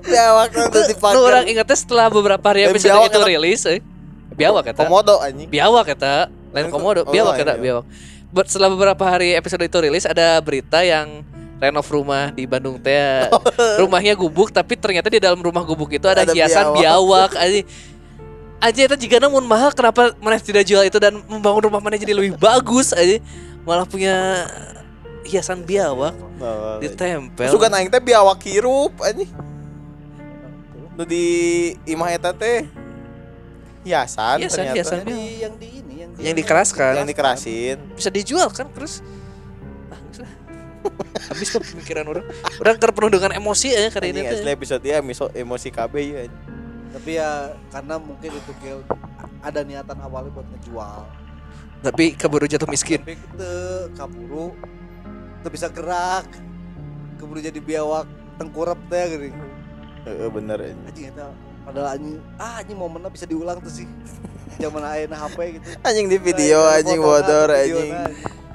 [0.00, 1.18] Biawak itu dipakai.
[1.18, 3.80] orang ingetnya setelah beberapa hari episode biawak itu kata- rilis eh.
[4.30, 4.80] Biawak kata.
[4.80, 5.48] Komodo anjing.
[5.48, 6.14] Biawak kata.
[6.48, 7.84] Lain Oh, komodo, oh, biawak lain kata biawak.
[8.30, 8.46] biawak.
[8.46, 11.24] Setelah beberapa hari episode itu rilis ada berita yang
[11.58, 13.26] renov rumah di Bandung teh.
[13.82, 17.34] Rumahnya gubuk tapi ternyata di dalam rumah gubuk itu ada, Ada hiasan biawak.
[17.34, 17.60] biawak.
[18.58, 21.94] Aja aja itu jika namun mahal kenapa mana tidak jual itu dan membangun rumah mana
[21.94, 23.22] jadi lebih bagus aja
[23.62, 24.46] malah punya
[25.22, 27.50] hiasan biawak Nah, ditempel.
[27.50, 29.26] Sugan aing teh biawak hirup anjing.
[30.94, 31.26] Nu di
[31.82, 32.62] imah eta teh
[33.82, 34.74] hiasan Hiasan, ternyata.
[34.78, 34.98] hiasan.
[35.02, 37.78] Yang di yang di ini yang di yang dikeraskan yang dikerasin.
[37.98, 39.02] bisa dijual kan terus
[41.28, 42.24] habis tuh pemikiran orang
[42.62, 46.22] orang ker penuh dengan emosi ya kali ini asli episode dia miso emosi KB ya.
[46.90, 47.30] Tapi ya
[47.68, 48.80] karena mungkin itu Gil,
[49.40, 51.00] ada niatan awalnya buat ngejual.
[51.78, 52.98] Tapi keburu jatuh miskin?
[52.98, 53.52] Tapi itu
[53.94, 54.50] kaburu
[55.38, 56.26] itu bisa gerak.
[57.16, 58.06] Keburu jadi biawak
[58.38, 59.30] tengkurap teh gini
[60.06, 60.78] Heeh bener anjing.
[60.86, 61.26] anjing eta
[61.66, 63.86] padahal anjing ah anjing momennya bisa diulang tuh sih.
[64.62, 65.66] Zaman ayeuna HP gitu.
[65.82, 67.92] Anjing di video Nah, anjing bodor videona, anjing.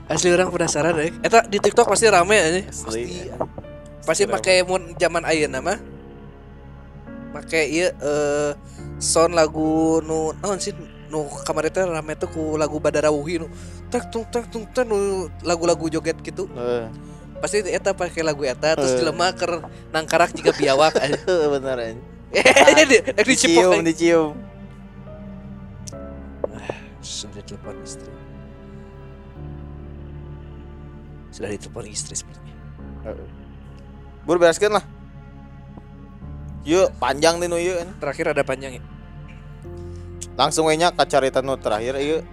[0.04, 3.32] asli orang penasaran deh eta di TikTok pasti rame aja pasti
[4.04, 5.80] pasti pakai mun zaman ayeuna mah
[7.34, 8.52] pakai iya eh
[9.02, 10.72] sound lagu nu naon sih
[11.10, 13.48] nu kemarin teh rame tuh ku lagu Badarawuhi nu
[13.90, 16.86] tak tung tak tung tak nu lagu-lagu joget gitu Heeh.
[17.42, 19.02] pasti eta pakai lagu eta terus Eh.
[19.02, 22.02] jelema ker nangkarak jika biawak aja Heeh, bener anjing.
[22.90, 24.30] di di Dicium, dicium.
[27.04, 28.10] sudah telepon istri
[31.30, 32.56] sudah ditelepon istri sepertinya
[33.04, 33.28] Heeh.
[34.24, 34.86] Bur bereskeun lah.
[36.64, 37.76] Yuk, panjang nih ieu.
[38.00, 38.84] terakhir ada panjang ya
[40.34, 42.26] Langsung we nya ka carita nu terakhir ieu.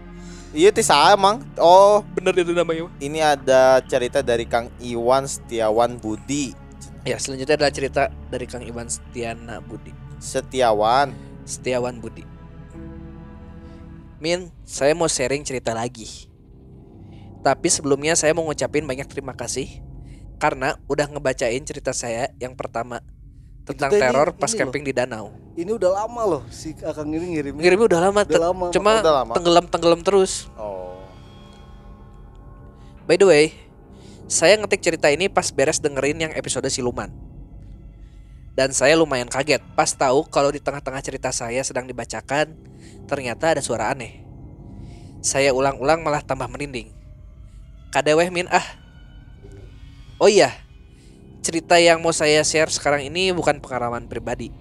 [0.50, 1.44] Ieu ti emang?
[1.60, 6.56] Oh, bener itu namanya ini ada cerita dari Kang Iwan Setiawan Budi.
[7.06, 8.02] ya selanjutnya adalah cerita
[8.32, 11.12] dari Kang Iwan Setiana Budi Setiawan.
[11.48, 12.22] Setiawan Budi
[14.20, 16.28] Min, saya mau sharing cerita lagi
[17.40, 19.80] Tapi sebelumnya saya mau ngucapin banyak terima kasih
[20.36, 23.00] Karena udah ngebacain cerita saya yang pertama
[23.70, 27.10] Tentang Itu tadi teror pas ini camping di danau ini udah lama loh si akang
[27.10, 29.32] ini ngirimnya Ngirimnya udah lama, udah lama cuma Udah lama.
[29.36, 30.80] tenggelam-tenggelam terus Oh.
[33.10, 33.50] By the way,
[34.30, 37.10] saya ngetik cerita ini pas beres dengerin yang episode siluman.
[38.54, 42.54] Dan saya lumayan kaget pas tahu kalau di tengah-tengah cerita saya sedang dibacakan,
[43.10, 44.22] ternyata ada suara aneh.
[45.26, 46.94] Saya ulang-ulang malah tambah merinding.
[47.90, 48.62] Kadeweh min ah.
[50.22, 50.54] Oh iya,
[51.41, 54.53] cerita yang mau saya share sekarang ini bukan pengalaman pribadi.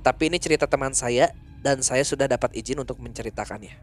[0.00, 3.76] Tapi ini cerita teman saya dan saya sudah dapat izin untuk menceritakannya.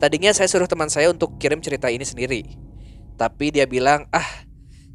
[0.00, 2.42] Tadinya saya suruh teman saya untuk kirim cerita ini sendiri.
[3.14, 4.48] Tapi dia bilang, ah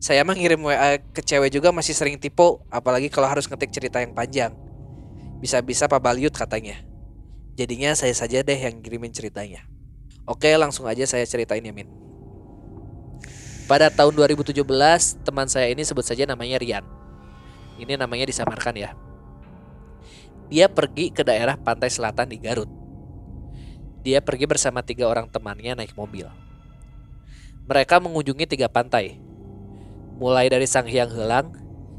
[0.03, 4.03] saya mah ngirim WA ke cewek juga masih sering tipu, apalagi kalau harus ngetik cerita
[4.03, 4.51] yang panjang.
[5.39, 6.81] Bisa-bisa Pak Balyut katanya.
[7.57, 9.65] Jadinya saya saja deh yang kirimin ceritanya.
[10.27, 12.06] Oke langsung aja saya ceritain ya Min.
[13.67, 14.63] Pada tahun 2017
[15.27, 16.87] teman saya ini sebut saja namanya Rian.
[17.75, 18.95] Ini namanya disamarkan ya.
[20.47, 22.71] Dia pergi ke daerah pantai selatan di Garut.
[24.07, 26.31] Dia pergi bersama tiga orang temannya naik mobil.
[27.67, 29.19] Mereka mengunjungi tiga pantai,
[30.15, 31.51] mulai dari Sanghyang Helang,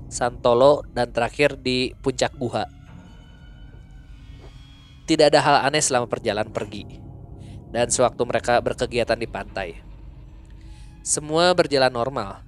[0.09, 2.65] Santolo, dan terakhir di puncak Guha.
[5.05, 6.89] Tidak ada hal aneh selama perjalanan pergi,
[7.69, 9.88] dan sewaktu mereka berkegiatan di pantai.
[11.09, 12.45] Semua berjalan normal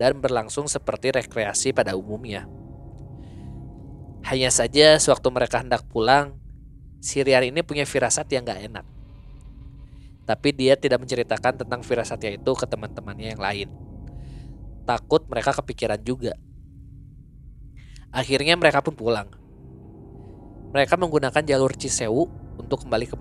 [0.00, 2.48] dan berlangsung seperti rekreasi pada umumnya.
[4.24, 6.40] Hanya saja sewaktu mereka hendak pulang,
[7.04, 8.86] Sirian ini punya firasat yang gak enak.
[10.24, 13.68] Tapi dia tidak menceritakan tentang firasatnya itu ke teman-temannya yang lain.
[14.88, 16.32] Takut mereka kepikiran juga.
[18.08, 19.28] Akhirnya mereka pun pulang.
[20.72, 22.24] Mereka menggunakan jalur Cisewu
[22.56, 23.16] untuk kembali ke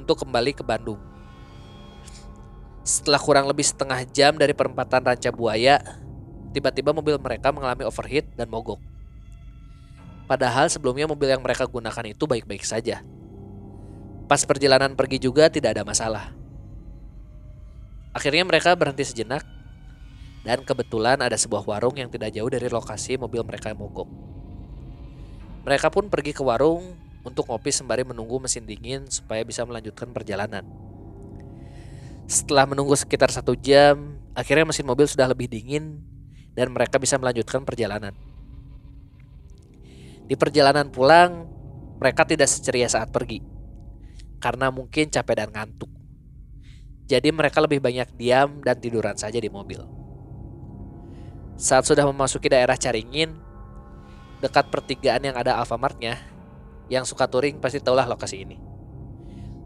[0.00, 1.17] untuk kembali ke Bandung.
[2.88, 5.76] Setelah kurang lebih setengah jam dari perempatan Ranca Buaya,
[6.56, 8.80] tiba-tiba mobil mereka mengalami overheat dan mogok.
[10.24, 13.04] Padahal sebelumnya mobil yang mereka gunakan itu baik-baik saja.
[14.24, 16.32] Pas perjalanan pergi juga tidak ada masalah.
[18.16, 19.44] Akhirnya mereka berhenti sejenak
[20.48, 24.08] dan kebetulan ada sebuah warung yang tidak jauh dari lokasi mobil mereka yang mogok.
[25.68, 30.87] Mereka pun pergi ke warung untuk ngopi sembari menunggu mesin dingin supaya bisa melanjutkan perjalanan.
[32.28, 36.04] Setelah menunggu sekitar satu jam, akhirnya mesin mobil sudah lebih dingin
[36.52, 38.12] dan mereka bisa melanjutkan perjalanan.
[40.28, 41.48] Di perjalanan pulang,
[41.96, 43.40] mereka tidak seceria saat pergi
[44.44, 45.88] karena mungkin capek dan ngantuk.
[47.08, 49.80] Jadi mereka lebih banyak diam dan tiduran saja di mobil.
[51.56, 53.32] Saat sudah memasuki daerah Caringin,
[54.44, 56.20] dekat pertigaan yang ada Alfamartnya,
[56.92, 58.60] yang suka touring pasti tahulah lokasi ini.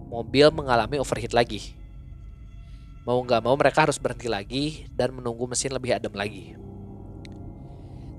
[0.06, 1.81] Mobil mengalami overheat lagi.
[3.02, 6.54] Mau nggak mau mereka harus berhenti lagi dan menunggu mesin lebih adem lagi.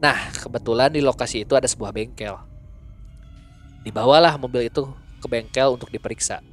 [0.04, 2.36] Nah, kebetulan di lokasi itu ada sebuah bengkel.
[3.88, 4.84] Dibawalah mobil itu
[5.24, 6.44] ke bengkel untuk diperiksa.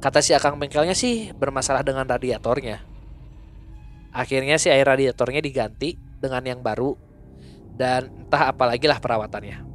[0.00, 2.80] Kata si akang bengkelnya sih bermasalah dengan radiatornya.
[4.08, 6.96] Akhirnya si air radiatornya diganti dengan yang baru
[7.76, 9.68] dan entah apalagi lah perawatannya.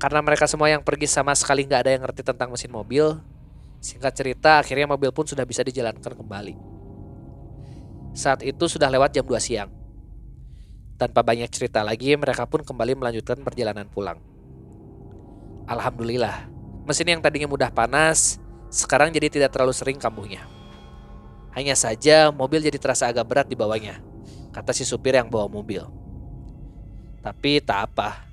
[0.00, 3.20] Karena mereka semua yang pergi sama sekali nggak ada yang ngerti tentang mesin mobil,
[3.80, 6.54] singkat cerita akhirnya mobil pun sudah bisa dijalankan kembali.
[8.12, 9.72] Saat itu sudah lewat jam 2 siang.
[11.00, 14.20] Tanpa banyak cerita lagi, mereka pun kembali melanjutkan perjalanan pulang.
[15.64, 16.52] Alhamdulillah,
[16.84, 18.36] mesin yang tadinya mudah panas,
[18.68, 20.44] sekarang jadi tidak terlalu sering kambuhnya.
[21.56, 24.04] Hanya saja mobil jadi terasa agak berat di bawahnya,
[24.52, 25.88] kata si supir yang bawa mobil.
[27.24, 28.28] Tapi tak apa,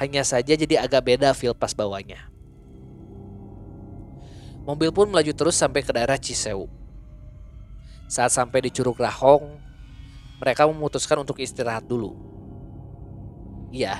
[0.00, 2.31] hanya saja jadi agak beda feel pas bawahnya.
[4.62, 6.70] Mobil pun melaju terus sampai ke daerah Cisewu.
[8.06, 9.58] Saat sampai di Curug Rahong,
[10.38, 12.14] mereka memutuskan untuk istirahat dulu.
[13.74, 13.98] Iya,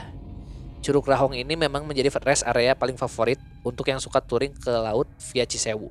[0.82, 5.10] Curug Rahong ini memang menjadi rest area paling favorit untuk yang suka touring ke laut
[5.32, 5.90] via Cisewu.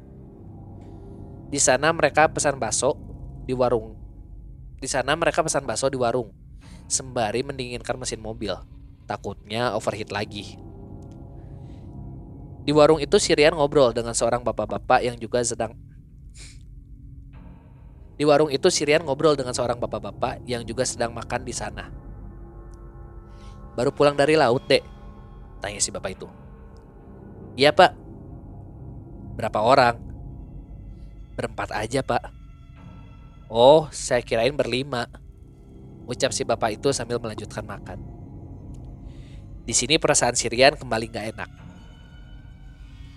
[1.52, 2.96] Di sana mereka pesan bakso
[3.44, 4.00] di warung.
[4.80, 6.32] Di sana mereka pesan bakso di warung,
[6.88, 8.56] sembari mendinginkan mesin mobil.
[9.04, 10.71] Takutnya overheat lagi.
[12.62, 15.74] Di warung itu Sirian ngobrol dengan seorang bapak-bapak yang juga sedang
[18.22, 21.90] di warung itu Sirian ngobrol dengan seorang bapak-bapak yang juga sedang makan di sana.
[23.74, 24.86] Baru pulang dari laut, Dek.
[25.58, 26.30] Tanya si bapak itu.
[27.58, 27.98] Iya, Pak.
[29.42, 29.98] Berapa orang?
[31.34, 32.30] Berempat aja, Pak.
[33.50, 35.10] Oh, saya kirain berlima.
[36.06, 38.06] Ucap si bapak itu sambil melanjutkan makan.
[39.66, 41.61] Di sini perasaan Sirian kembali gak enak.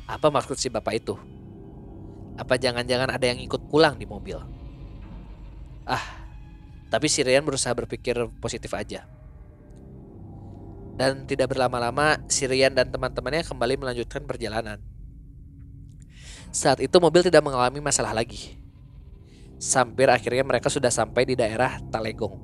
[0.05, 1.16] Apa maksud si bapak itu?
[2.36, 4.36] Apa jangan-jangan ada yang ikut pulang di mobil?
[5.88, 6.24] Ah,
[6.92, 9.09] tapi Sirian berusaha berpikir positif aja.
[10.94, 14.78] Dan tidak berlama-lama, Sirian dan teman-temannya kembali melanjutkan perjalanan.
[16.55, 18.55] Saat itu mobil tidak mengalami masalah lagi.
[19.59, 22.38] Sampir akhirnya mereka sudah sampai di daerah Talegong,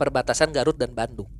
[0.00, 1.30] perbatasan Garut dan Bandung.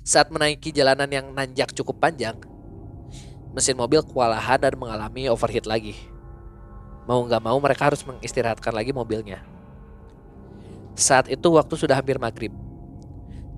[0.00, 2.40] Saat menaiki jalanan yang nanjak cukup panjang,
[3.58, 5.98] mesin mobil kewalahan dan mengalami overheat lagi.
[7.10, 9.42] Mau nggak mau mereka harus mengistirahatkan lagi mobilnya.
[10.94, 12.54] Saat itu waktu sudah hampir maghrib.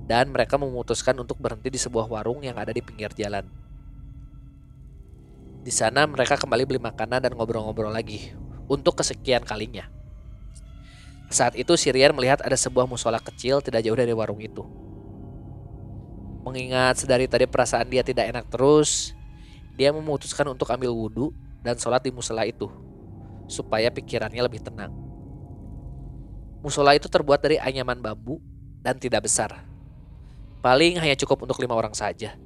[0.08, 3.46] Dan mereka memutuskan untuk berhenti di sebuah warung yang ada di pinggir jalan.
[5.60, 8.32] Di sana mereka kembali beli makanan dan ngobrol-ngobrol lagi
[8.66, 9.86] untuk kesekian kalinya.
[11.30, 14.66] Saat itu Sirian melihat ada sebuah musola kecil tidak jauh dari warung itu.
[16.42, 19.14] Mengingat sedari tadi perasaan dia tidak enak terus,
[19.78, 22.68] dia memutuskan untuk ambil wudhu dan sholat di musola itu
[23.50, 24.94] supaya pikirannya lebih tenang.
[26.62, 28.38] Musola itu terbuat dari anyaman bambu
[28.80, 29.66] dan tidak besar.
[30.60, 32.36] Paling hanya cukup untuk lima orang saja.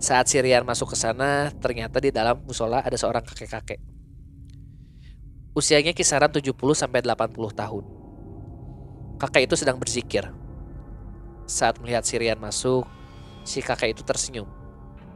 [0.00, 3.78] Saat Sirian masuk ke sana, ternyata di dalam musola ada seorang kakek-kakek.
[5.52, 7.84] Usianya kisaran 70 sampai 80 tahun.
[9.20, 10.24] kakek itu sedang berzikir.
[11.44, 12.88] Saat melihat Sirian masuk,
[13.44, 14.59] si kakek itu tersenyum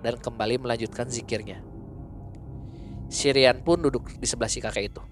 [0.04, 1.64] dan kembali melanjutkan zikirnya.
[3.08, 5.02] Sirian pun duduk di sebelah si kakek itu.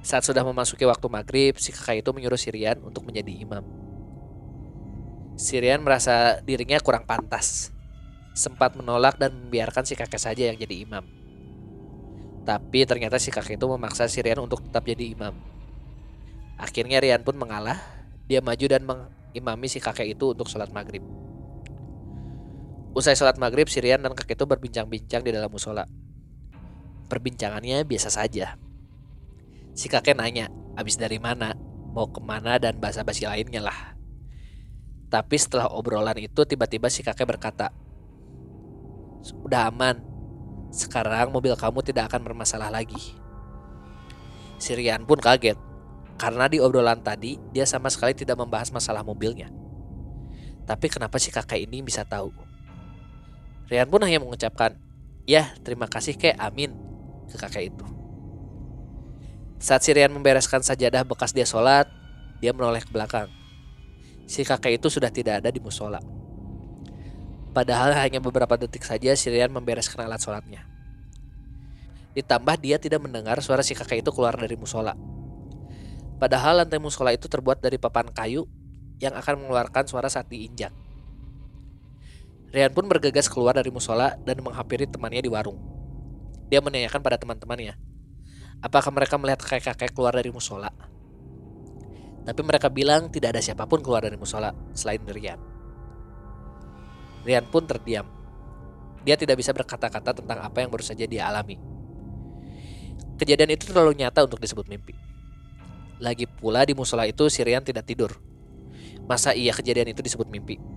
[0.00, 3.64] Saat sudah memasuki waktu maghrib, si kakek itu menyuruh Sirian untuk menjadi imam.
[5.36, 7.74] Sirian merasa dirinya kurang pantas.
[8.32, 11.04] Sempat menolak dan membiarkan si kakek saja yang jadi imam.
[12.46, 15.34] Tapi ternyata si kakek itu memaksa Sirian untuk tetap jadi imam.
[16.56, 17.76] Akhirnya Rian pun mengalah.
[18.30, 21.02] Dia maju dan mengimami si kakek itu untuk sholat maghrib.
[22.96, 25.84] Usai sholat maghrib, Sirian dan kakek itu berbincang-bincang di dalam musola.
[27.12, 28.56] Perbincangannya biasa saja.
[29.76, 30.48] Si kakek nanya,
[30.80, 31.52] habis dari mana,
[31.92, 34.00] mau ke mana dan basa-basi lainnya lah.
[35.12, 37.68] Tapi setelah obrolan itu tiba-tiba si kakek berkata,
[39.44, 40.00] Udah aman,
[40.72, 43.12] sekarang mobil kamu tidak akan bermasalah lagi.
[44.56, 45.60] Sirian pun kaget,
[46.16, 49.52] karena di obrolan tadi dia sama sekali tidak membahas masalah mobilnya.
[50.64, 52.45] Tapi kenapa si kakek ini bisa tahu?
[53.66, 54.78] Rian pun hanya mengucapkan,
[55.26, 56.70] Ya terima kasih kek amin
[57.26, 57.86] ke kakek itu.
[59.58, 61.90] Saat si Rian membereskan sajadah bekas dia sholat,
[62.38, 63.26] dia menoleh ke belakang.
[64.30, 65.98] Si kakek itu sudah tidak ada di musola.
[67.50, 70.62] Padahal hanya beberapa detik saja si Rian membereskan alat sholatnya.
[72.14, 74.94] Ditambah dia tidak mendengar suara si kakek itu keluar dari musola.
[76.22, 78.46] Padahal lantai musola itu terbuat dari papan kayu
[79.02, 80.72] yang akan mengeluarkan suara saat diinjak.
[82.54, 85.58] Rian pun bergegas keluar dari musola dan menghampiri temannya di warung.
[86.46, 87.74] Dia menanyakan pada teman-temannya,
[88.62, 90.70] apakah mereka melihat kakek-kakek keluar dari musola.
[92.26, 95.38] Tapi mereka bilang tidak ada siapa pun keluar dari musola selain Rian.
[97.22, 98.06] Rian pun terdiam.
[99.06, 101.58] Dia tidak bisa berkata-kata tentang apa yang baru saja dia alami.
[103.18, 104.94] Kejadian itu terlalu nyata untuk disebut mimpi.
[106.02, 108.18] Lagi pula di musola itu si Rian tidak tidur.
[109.06, 110.75] Masa iya kejadian itu disebut mimpi?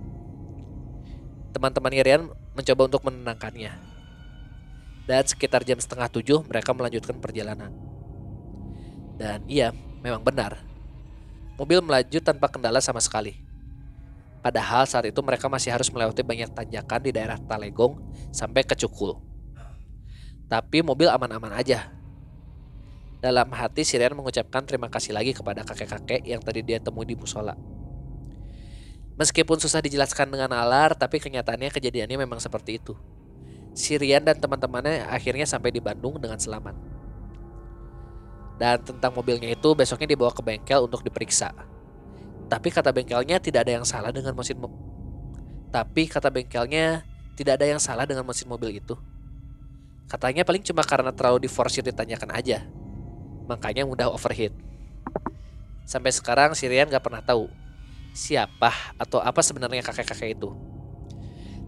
[1.50, 2.22] Teman-teman Rian
[2.54, 3.72] mencoba untuk menenangkannya.
[5.06, 7.74] Dan sekitar jam setengah tujuh mereka melanjutkan perjalanan.
[9.18, 10.62] Dan iya, memang benar.
[11.58, 13.36] Mobil melaju tanpa kendala sama sekali.
[14.40, 18.00] Padahal saat itu mereka masih harus melewati banyak tanjakan di daerah Talegong
[18.32, 19.20] sampai ke Cukul.
[20.48, 21.92] Tapi mobil aman-aman aja.
[23.20, 27.52] Dalam hati Sirian mengucapkan terima kasih lagi kepada kakek-kakek yang tadi dia temui di musola.
[29.20, 32.96] Meskipun susah dijelaskan dengan nalar, tapi kenyataannya kejadiannya memang seperti itu.
[33.76, 36.72] Sirian dan teman-temannya akhirnya sampai di Bandung dengan selamat.
[38.56, 41.52] Dan tentang mobilnya itu besoknya dibawa ke bengkel untuk diperiksa.
[42.48, 44.72] Tapi kata bengkelnya tidak ada yang salah dengan mesin mo-
[45.68, 47.04] Tapi kata bengkelnya
[47.36, 48.96] tidak ada yang salah dengan mesin mobil itu.
[50.08, 52.64] Katanya paling cuma karena terlalu diforsir ditanyakan aja.
[53.52, 54.56] Makanya mudah overheat.
[55.84, 57.60] Sampai sekarang Sirian gak pernah tahu
[58.12, 60.50] siapa atau apa sebenarnya kakek-kakek itu.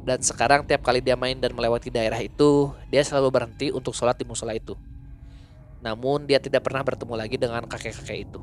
[0.03, 4.19] Dan sekarang tiap kali dia main dan melewati daerah itu, dia selalu berhenti untuk sholat
[4.19, 4.75] di musola itu.
[5.79, 8.41] Namun dia tidak pernah bertemu lagi dengan kakek-kakek itu.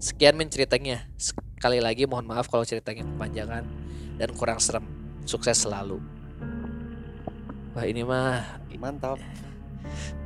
[0.00, 1.08] Sekian menceritanya.
[1.20, 3.64] Sekali lagi mohon maaf kalau ceritanya kepanjangan
[4.16, 4.88] dan kurang serem.
[5.28, 6.00] Sukses selalu.
[7.76, 9.16] Wah ini mah Mantap.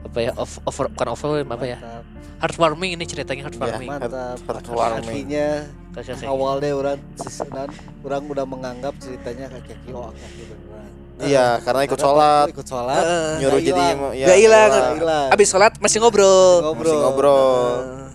[0.00, 2.04] Apa ya off, over bukan over apa ya Mantap.
[2.40, 3.46] heartwarming ini ceritanya Iya.
[3.46, 4.36] heartwarming Mantap.
[4.40, 5.06] Heartwarming.
[5.06, 5.48] Artinya
[5.90, 6.26] Kakek-kakek.
[6.26, 7.68] awalnya orang sesenan
[8.00, 10.88] orang udah menganggap ceritanya kakek oh kakek beneran.
[11.20, 13.04] Iya, karena ikut Karena sholat, ikut sholat
[13.36, 13.82] nyuruh jadi
[14.14, 14.70] ya, Nggak hilang.
[14.96, 15.28] Hilang.
[15.30, 17.68] abis sholat masih ngobrol ngobrol Masih ngobrol.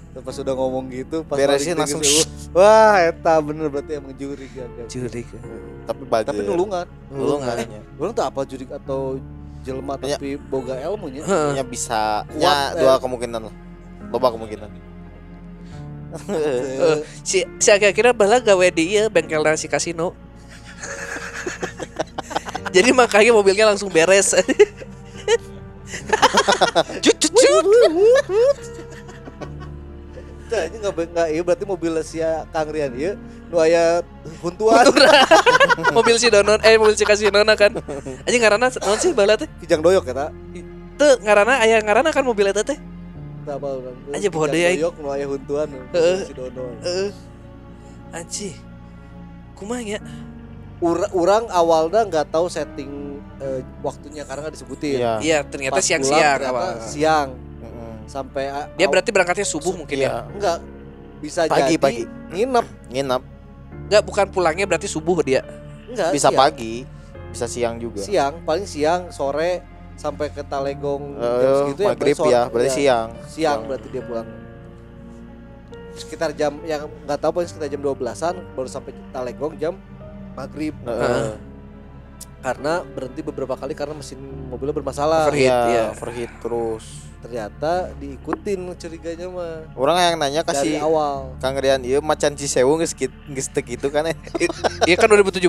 [0.10, 2.02] Terus pas udah ngomong gitu pas Beresin balik langsung,
[2.56, 5.28] wah eta bener berarti emang juri kan jurik
[5.86, 6.24] tapi baju.
[6.24, 7.80] tapi nulungan Dulu nggaknya.
[7.94, 9.20] orang tuh apa jurik atau
[9.66, 10.22] jelma Ya.
[10.22, 11.26] tapi boga ilmunya.
[11.58, 12.86] Ya bisa, Kuat, ya eh.
[12.86, 13.56] dua kemungkinan lah.
[14.14, 14.70] Loba kemungkinan.
[16.16, 20.14] Eh, si si akhirnya bala gawe di ieu bengkel si kasino.
[22.76, 24.32] Jadi makanya mobilnya langsung beres.
[27.04, 27.66] Cut cut cut.
[30.56, 32.22] Ini nggak nggak iya berarti mobil si
[32.54, 33.20] Kang Rian iya
[33.52, 34.02] nu aya
[34.42, 34.86] huntuan.
[35.98, 37.72] Mobil si donon eh mobil si kasino kan.
[38.26, 39.48] Aja ngarana non sih bala teh?
[39.62, 40.34] Kijang doyok ya
[40.96, 42.80] teu ngarana aya ngarana kan mobil eta teh?
[43.46, 44.80] Tak apa orang Aja bodoh Kijang ya.
[44.80, 46.18] doyok nu aya huntuan Heeh.
[46.26, 47.10] si Dono eh
[48.16, 48.50] anji
[49.60, 50.00] kumaha ya
[50.80, 54.98] Ura- orang awalnya nggak tahu setting eh, waktunya karena nggak disebutin.
[55.00, 55.14] Iya.
[55.24, 56.40] iya ternyata siang-siang
[56.84, 57.30] siang.
[57.64, 58.08] Mm-mm.
[58.12, 60.04] sampai dia berarti berangkatnya subuh mungkin ya?
[60.04, 60.16] Iya.
[60.36, 60.58] enggak
[61.24, 62.04] bisa Pagi, jadi pagi.
[62.36, 62.66] nginep.
[62.92, 63.22] Nginap
[63.86, 65.46] Enggak bukan pulangnya berarti subuh dia
[65.86, 66.38] enggak bisa siang.
[66.38, 66.76] pagi,
[67.30, 68.02] bisa siang juga.
[68.02, 69.62] siang paling siang sore
[69.96, 73.08] sampai ke Talegong jam Eh, segitu ya maghrib ya, sore- berarti ya, siang.
[73.26, 74.28] siang berarti dia pulang
[75.96, 79.74] sekitar jam yang nggak tahu pokoknya sekitar jam 12-an baru sampai Talenggong jam
[80.36, 81.40] maghrib Heeh.
[82.42, 85.84] karena berhenti beberapa kali karena mesin mobilnya bermasalah Overheat, Iya, iya.
[85.90, 87.05] overheat terus.
[87.26, 92.78] Ternyata diikutin curiganya mah Orang yang nanya dari kasih awal Kang Rian iya macan Cisewu
[92.78, 94.18] geus geus kitu kan eh.
[94.88, 95.42] Iya kan 2017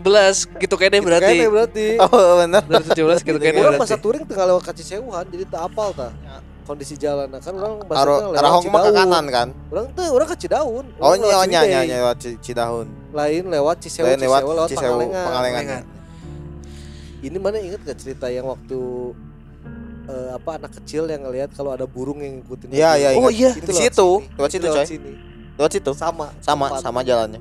[0.56, 1.24] gitu kayaknya Gitu berarti.
[1.28, 3.84] kayaknya berarti Oh bener 2017 gitu kayaknya orang berarti.
[3.84, 6.12] masa touring tengah lewat kaci sewuhan jadi tak apal tah
[6.64, 8.96] kondisi jalan nah, kan orang Aro bahasanya lewat arahong mah ke Cidaun.
[8.98, 9.48] kanan kan.
[9.70, 11.86] orang tuh orang ke Cidaun Oh Orang lewat nya nya Ciwidey.
[11.86, 12.86] nya lewat Ci- Cidaun.
[13.12, 15.24] lain lewat Cisewu Lain lewat Cisewu lewat Cisewu Pangalengan.
[15.26, 15.82] Pangalengan.
[17.18, 18.78] ini mana inget gak cerita yang waktu
[20.06, 23.00] eh, apa anak kecil yang ngelihat kalau ada burung yang ngikutin Iya, mobil?
[23.00, 23.50] iya, Oh, iya.
[23.52, 24.86] Itu Di situ, lewat Itu situ, coy.
[24.86, 25.12] sini.
[25.54, 25.90] Lewat situ.
[25.92, 27.40] sama Sama tempat sama jalannya.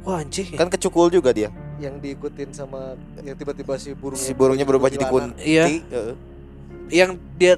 [0.00, 0.54] Wah anjing.
[0.54, 1.50] Kan kecukul juga dia.
[1.78, 5.38] yang diikutin sama yang tiba-tiba si burungnya Si burungnya berubah jadi kunti.
[5.46, 5.64] Iya.
[5.70, 6.12] Heeh.
[6.90, 7.54] Yang dia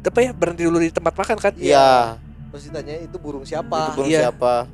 [0.00, 1.52] apa ya berhenti dulu di tempat makan kan?
[1.54, 2.20] Iya.
[2.48, 4.28] terus ditanya itu burung Itu siapa burung Iya.
[4.28, 4.68] siapa?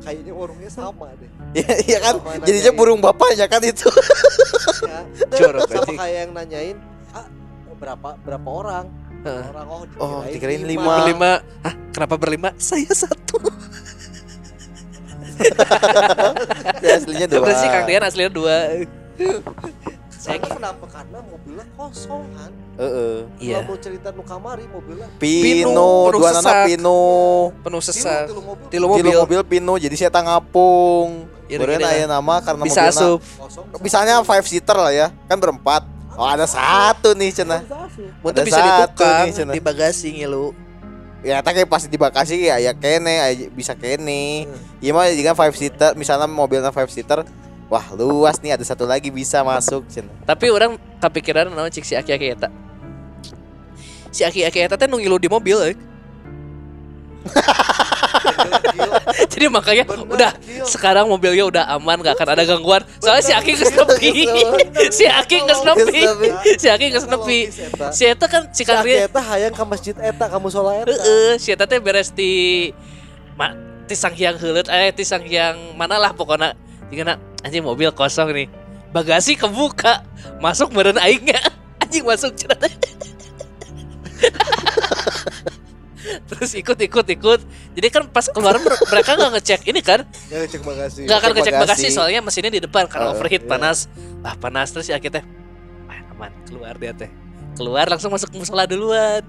[0.00, 2.14] kayaknya warungnya sama deh Iya iya kan.
[2.40, 3.86] Jadinya burung bapaknya kan itu.
[4.82, 5.00] ya,
[5.32, 6.76] Jorok, sama kayak yang nanyain
[7.80, 8.84] berapa berapa orang
[9.20, 9.44] Heeh.
[9.48, 10.80] orang oh Oh, dikirain, dikirain lima.
[10.80, 10.94] lima.
[10.98, 11.30] Berlima.
[11.60, 12.48] Ah, kenapa berlima?
[12.56, 13.40] Saya satu.
[16.80, 17.40] Ya, aslinya dua.
[17.42, 18.56] Berarti Kang Dian aslinya dua.
[20.10, 20.84] Saya kenapa?
[20.84, 22.52] Karena mobilnya kosong kan.
[22.76, 23.16] Heeh.
[23.40, 23.56] Iya.
[23.58, 27.00] Kalau mau cerita nu kamari mobilnya Pino, dua nana Pino.
[27.58, 28.28] penuh tilu, sesak.
[28.28, 29.16] tilu mobil Tilu Mobil.
[29.18, 31.24] mobil Pino jadi saya ngapung.
[31.44, 33.20] Iya, Kemudian gini aya nama karena Bisa mobilna- asup.
[33.40, 33.64] kosong.
[33.80, 35.82] Misalnya five seater lah ya, kan berempat.
[36.20, 37.32] Oh ada satu nih.
[38.20, 40.52] Mun Ada bisa satu ditukang nih, di bagasi ngilu.
[41.24, 44.44] Ya tak kayak pasti di Bekasi ya ya kene aya bisa kene.
[44.44, 44.80] Hmm.
[44.84, 47.24] Iya mah jika five seater, misalnya mobilnya five seater,
[47.68, 50.12] wah luas nih ada satu lagi bisa masuk cenah.
[50.24, 52.48] Tapi orang kepikiran naon cik si aki-aki eta.
[54.12, 55.76] Si aki-aki eta teh nu ngilu di mobil eh.
[59.32, 60.30] Jadi makanya udah
[60.66, 62.82] sekarang mobilnya udah aman gak akan ada gangguan.
[63.00, 64.10] Soalnya si Aki geus nepi.
[64.92, 66.02] Si Aki geus nepi.
[66.56, 67.38] Si Aki geus nepi.
[67.94, 70.84] Si eta kan si Si Kang Aki Ria eta hayang ke masjid eta kamu sholat
[70.84, 70.92] eta.
[70.92, 72.70] Heeh, si eta teh beres di
[73.34, 73.56] ma,
[73.88, 76.54] ti Sanghyang heuleut eh ti Sanghyang mana lah pokoknya
[76.90, 78.50] Tinggal anjing mobil kosong nih.
[78.90, 80.02] Bagasi kebuka.
[80.42, 81.38] Masuk meureun aingnya.
[81.78, 82.58] Anjing masuk cenah.
[86.30, 87.40] Terus ikut ikut ikut.
[87.76, 91.04] Jadi kan pas keluar mer- mereka nggak ngecek ini kan, Ya cek makasih.
[91.04, 91.96] nggak akan Cek ngecek bagasi bagasi.
[91.96, 93.50] soalnya mesinnya di depan karena Heeh, overheat iya.
[93.50, 93.78] panas.
[94.20, 95.24] Ah panas terus si Aki teh.
[95.86, 97.10] Ah, aman keluar dia teh.
[97.54, 99.20] Keluar langsung masuk musola duluan.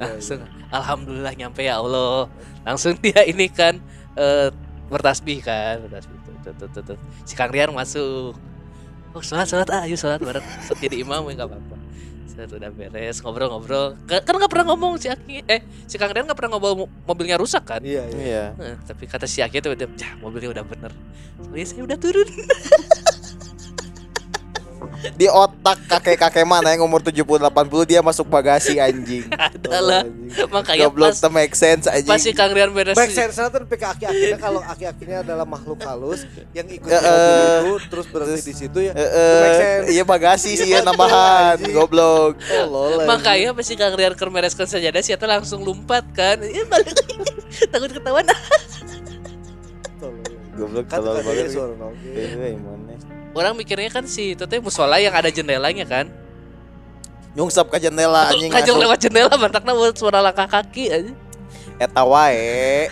[0.00, 0.40] Iya, langsung
[0.72, 2.24] alhamdulillah nyampe ya Allah
[2.64, 3.76] langsung dia ini kan
[4.16, 4.48] eh
[4.88, 6.98] bertasbih kan bertasbih tuh, tuh, tuh, tuh, tuh.
[7.22, 8.32] si Kang Rian masuk
[9.12, 10.40] oh sholat sholat ah ayo sholat bareng
[10.80, 11.76] jadi imam ya nggak apa-apa
[12.46, 13.20] udah beres.
[13.20, 13.98] Ngobrol-ngobrol.
[14.06, 15.44] Ka- kan nggak pernah ngomong si Aki.
[15.44, 17.80] Eh si Kang Rian nggak pernah ngobrol mo- mobilnya rusak kan?
[17.84, 18.44] Iya, iya.
[18.56, 20.92] Eh, tapi kata si Aki itu udah ya, mobilnya udah bener.
[21.42, 22.28] Soalnya saya udah turun
[25.16, 29.24] Di otak kakek-kakek mana yang umur 70 80 dia masuk bagasi anjing.
[29.70, 30.02] adalah
[30.50, 32.10] makanya Goblok pas make sense anjing.
[32.10, 36.26] pas si Kang Rian beres Back sense tuh PK aki-akinya kalau aki-akinya adalah makhluk halus
[36.52, 37.00] yang ikut eh.
[37.00, 38.92] itu terus berhenti di situ ya.
[38.92, 39.86] Heeh, make sense.
[39.94, 41.74] iya bagasi sih ya nambahan, Anjing.
[41.74, 42.40] goblok.
[42.40, 43.06] Tolol.
[43.06, 46.40] Makanya pas si Kang Rian keur mereskeun sajadah si eta langsung lompat kan.
[46.42, 46.94] Ih balik
[47.72, 48.26] takut ketahuan.
[50.56, 51.48] Goblok kan banget.
[51.52, 52.10] suara oke.
[52.10, 52.89] Eh, mana?
[53.30, 56.10] Orang mikirnya kan si itu teh musola yang ada jendelanya kan.
[57.38, 58.50] Nyungsep ke jendela anjing.
[58.50, 58.84] Kajong asup.
[58.86, 61.12] lewat jendela bantakna buat suara langkah kaki aja.
[61.78, 62.90] Eta wae.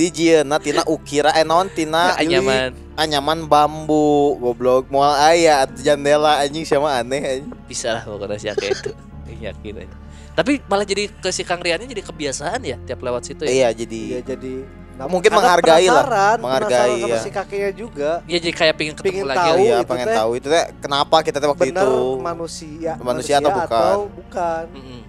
[0.00, 2.72] Di jieuna tina ukira eh naon tina Anyaman.
[2.96, 7.52] anyaman bambu goblok moal aya atuh jendela anjing sama aneh anjing.
[7.68, 8.92] Bisa lah pokoknya si itu.
[9.44, 9.96] Yakin aja.
[10.40, 13.50] Tapi malah jadi ke si Kang Riannya jadi kebiasaan ya tiap lewat situ ya.
[13.52, 14.52] Iya Iya jadi jadi
[15.00, 16.04] nah, Mungkin karena menghargai lah,
[16.36, 17.18] menghargai, sama ya.
[17.18, 19.40] si kakeknya juga Iya jadi kayak pingin ketemu Pingin lagi.
[19.40, 19.56] tahu.
[19.58, 21.90] iya itu pengen teh tahu itu teh kenapa kita teh waktu bener itu
[22.20, 23.96] manusia Manusia atau bukan?
[24.12, 24.64] bukan.
[24.70, 25.00] Mm-mm.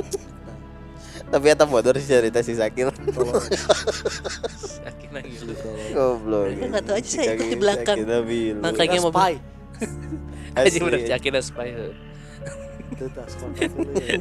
[1.30, 2.90] tapi eta bodoh sih cerita si Sakil
[4.82, 5.52] Aki nah gitu.
[5.92, 7.96] goblok Mereka nggak tahu aja saya ikut di belakang.
[8.60, 9.32] Makanya mobil- spy.
[10.52, 11.68] Aja bener si Aki dah spy.
[12.90, 14.18] Itu tas kontak dulu ya.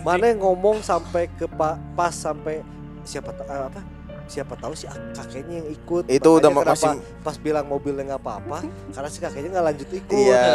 [0.00, 2.60] Mana yang ngomong sampai ke pa- pas sampai
[3.02, 3.80] siapa eh, apa?
[4.22, 6.04] Siapa tahu si ak- kakeknya yang ikut.
[6.08, 8.58] itu udah Makanya masih kenapa pas bilang mobilnya nggak apa-apa
[8.94, 10.14] karena si kakeknya nggak lanjut ikut.
[10.16, 10.46] Iya.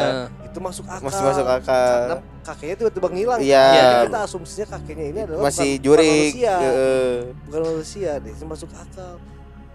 [0.48, 1.06] Itu masuk akal.
[1.06, 3.39] masih masuk Karena akal kakeknya tiba-tiba ngilang.
[3.43, 3.68] Iya.
[3.70, 6.56] Jadi kita asumsinya kakeknya ini adalah masih bukan- jurik bukan manusia.
[6.58, 7.12] Heeh.
[7.45, 9.14] Bukan manusia deh, masuk akal.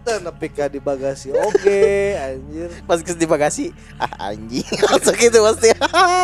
[0.02, 1.80] Nepi ka di bagasi oke
[2.26, 4.66] anjir Pas ke di bagasi, ah anjing.
[4.90, 5.70] Langsung gitu pasti.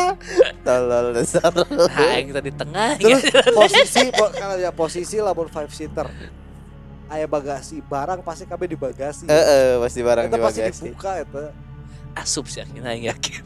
[0.66, 1.54] Tolol dasar.
[1.54, 3.40] Nah, yang tadi tengah terus ya.
[3.50, 6.10] posisi po- kalau ya posisi lamun five seater
[7.06, 10.82] aya bagasi barang pasti kabeh di bagasi Heeh, pasti barang Eta di pasti bagasi.
[10.84, 11.44] dibuka eta
[12.14, 13.40] asup sih akhirnya yang yakin.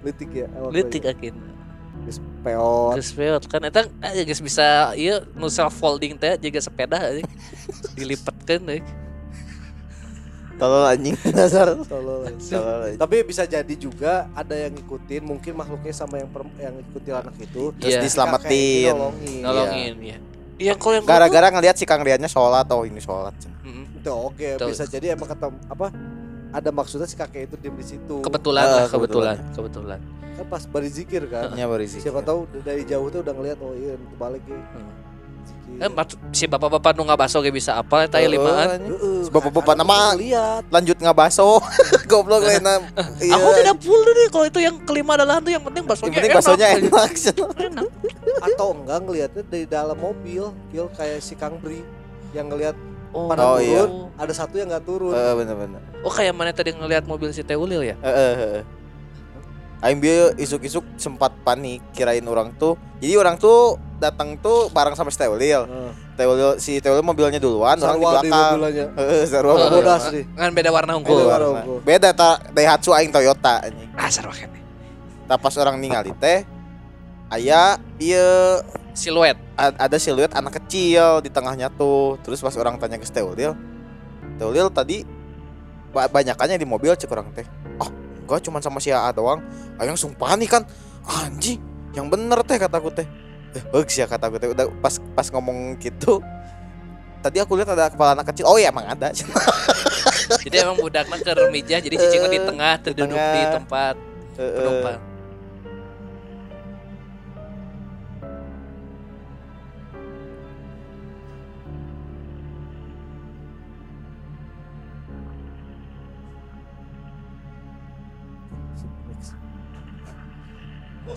[0.00, 1.52] litik ya Litik akhirnya.
[2.00, 6.58] Geus peot Geus peot kan eta eh, geus bisa ieu nu self folding teh juga
[6.58, 7.28] sepeda anjing.
[7.94, 8.82] Dilipatkeun euy.
[10.60, 11.72] Tolol anjing dasar.
[11.80, 12.20] tolol
[12.94, 17.34] tapi bisa jadi juga ada yang ngikutin mungkin makhluknya sama yang per- yang ngikutin anak
[17.38, 18.00] itu Terus Iya.
[18.00, 18.92] diselamatin.
[18.92, 20.18] nolongin Nolongin ya.
[20.60, 23.32] Yang kalau yang Gara-gara ngelihat si Kang Riannya sholat oh ini sholat.
[23.62, 23.96] Mm-mm.
[23.96, 24.68] itu oke Betul.
[24.68, 25.88] bisa jadi emang kata apa
[26.50, 30.00] ada maksudnya si kakek itu diem di situ kebetulan Eh, lah kebetulan kebetulan.
[30.32, 31.96] kan pas berizikir kan Nya berisi.
[31.98, 34.92] siapa tahu dari jauh tuh udah ngeliat oh iya itu balik ya Hmm.
[35.76, 35.88] Eh,
[36.30, 38.90] si bapak-bapak nu ngabaso ge bisa apa eta limaan.
[39.20, 41.56] Si bapak-bapak nama- lihat Lanjut ngabaso.
[42.10, 42.60] Goblok lain
[43.16, 43.32] Iya.
[43.32, 46.30] Aku tidak full deh kalau itu yang kelima adalah hantu yang penting Yang baksonya penting
[46.30, 46.36] enak.
[46.36, 46.90] baksonya enak.
[47.56, 47.88] enak.
[48.42, 51.80] atau enggak ngelihatnya dari dalam mobil Gil kayak si Kang Bri
[52.32, 52.76] yang ngelihat
[53.10, 53.82] Oh, pada Oh, turun iya.
[54.16, 55.82] ada satu yang nggak turun Heeh, bener-bener.
[56.00, 57.98] Oh kayak mana tadi ngelihat mobil si Teulil ya?
[57.98, 58.62] Heeh, heeh.
[58.62, 58.79] Aing
[59.94, 62.76] bieu isuk-isuk sempat panik kirain orang tuh.
[62.98, 65.64] Jadi orang tuh datang tuh bareng sama si Teulil.
[65.64, 65.90] Heeh.
[66.14, 68.50] Teulil si Teulil mobilnya duluan, orang di Sarwa di belakang.
[68.52, 71.24] mobilannya Heeh, sarua Oh, bodas nih Kan beda warna Beda unggul.
[71.24, 71.48] warna.
[71.58, 71.78] unggul.
[71.80, 73.88] Beda ta Daihatsu aing Toyota anjing.
[73.94, 74.60] Ah sarwa kene.
[75.24, 76.44] Tah pas orang ningali teh
[77.28, 78.60] aya ieu
[78.90, 79.38] Siluet.
[79.54, 82.20] a- ada siluet anak kecil di tengahnya tuh.
[82.20, 83.56] Terus pas orang tanya ke si Teulil,
[84.36, 85.06] Teulil tadi
[85.88, 87.46] ba- banyakannya di mobil cek orang teh.
[88.30, 89.42] Enggak cuma sama si AA doang.
[89.74, 90.62] Aing langsung panik kan.
[91.02, 91.58] Anjing,
[91.90, 93.02] yang bener teh kataku teh.
[93.50, 94.46] Eh, bagus ya kataku teh.
[94.46, 96.22] Udah pas pas ngomong gitu.
[97.20, 98.46] Tadi aku lihat ada kepala anak kecil.
[98.46, 99.10] Oh iya emang ada.
[100.46, 103.34] Jadi emang budaknya ke meja jadi cicingnya di Eh, tengah terduduk tengah.
[103.34, 103.94] di tempat
[104.38, 104.54] Heeh.
[104.56, 105.00] penumpang.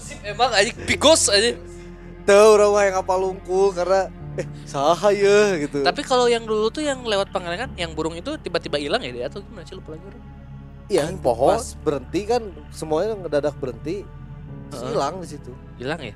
[0.04, 1.56] Gosip emang aja bigos aja.
[2.22, 6.68] tuh orang mah yang apa lungkul karena eh saha ya gitu Tapi kalau yang dulu
[6.68, 9.92] tuh yang lewat Pangalengan yang burung itu tiba-tiba hilang ya dia atau gimana sih lupa
[9.92, 10.24] lagi orang.
[10.88, 11.48] iya Aing poho.
[11.48, 14.04] pas berhenti kan semuanya ngedadak berhenti
[14.68, 16.16] terus hilang di situ Hilang ya?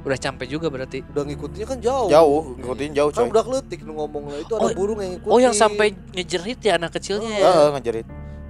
[0.00, 1.02] Udah sampai juga berarti.
[1.04, 3.32] udah ngikutinnya kan jauh Jauh, ngikutin jauh kan coy.
[3.32, 6.72] udah letik ngomong lah itu ada Oh, burung yang ngikutin Oh yang sampai ngejerit ya
[6.76, 7.42] anak kecilnya ya.
[7.44, 8.06] Heeh, ngejerit.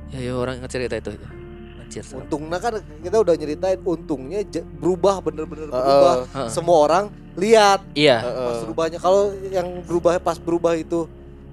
[0.07, 1.28] Ya, ya orang ngecerita itu ya.
[1.87, 2.03] Anjir.
[2.03, 2.20] serem.
[2.20, 4.39] untungnya kan kita udah nyeritain untungnya
[4.76, 6.51] berubah bener-bener berubah Heeh.
[6.51, 8.18] semua orang lihat Iya.
[8.20, 8.59] pas Heeh.
[8.66, 11.07] berubahnya kalau yang berubah pas berubah itu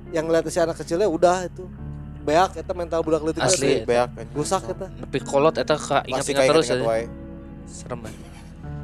[0.10, 1.66] yang ngeliat si anak kecilnya udah itu
[2.22, 3.84] beak eta mental budak leutik Asli.
[3.84, 6.76] beak rusak eta Nepi kolot eta ka Pasti ingat-ingat kayak terus ya.
[7.64, 8.22] Serem banget.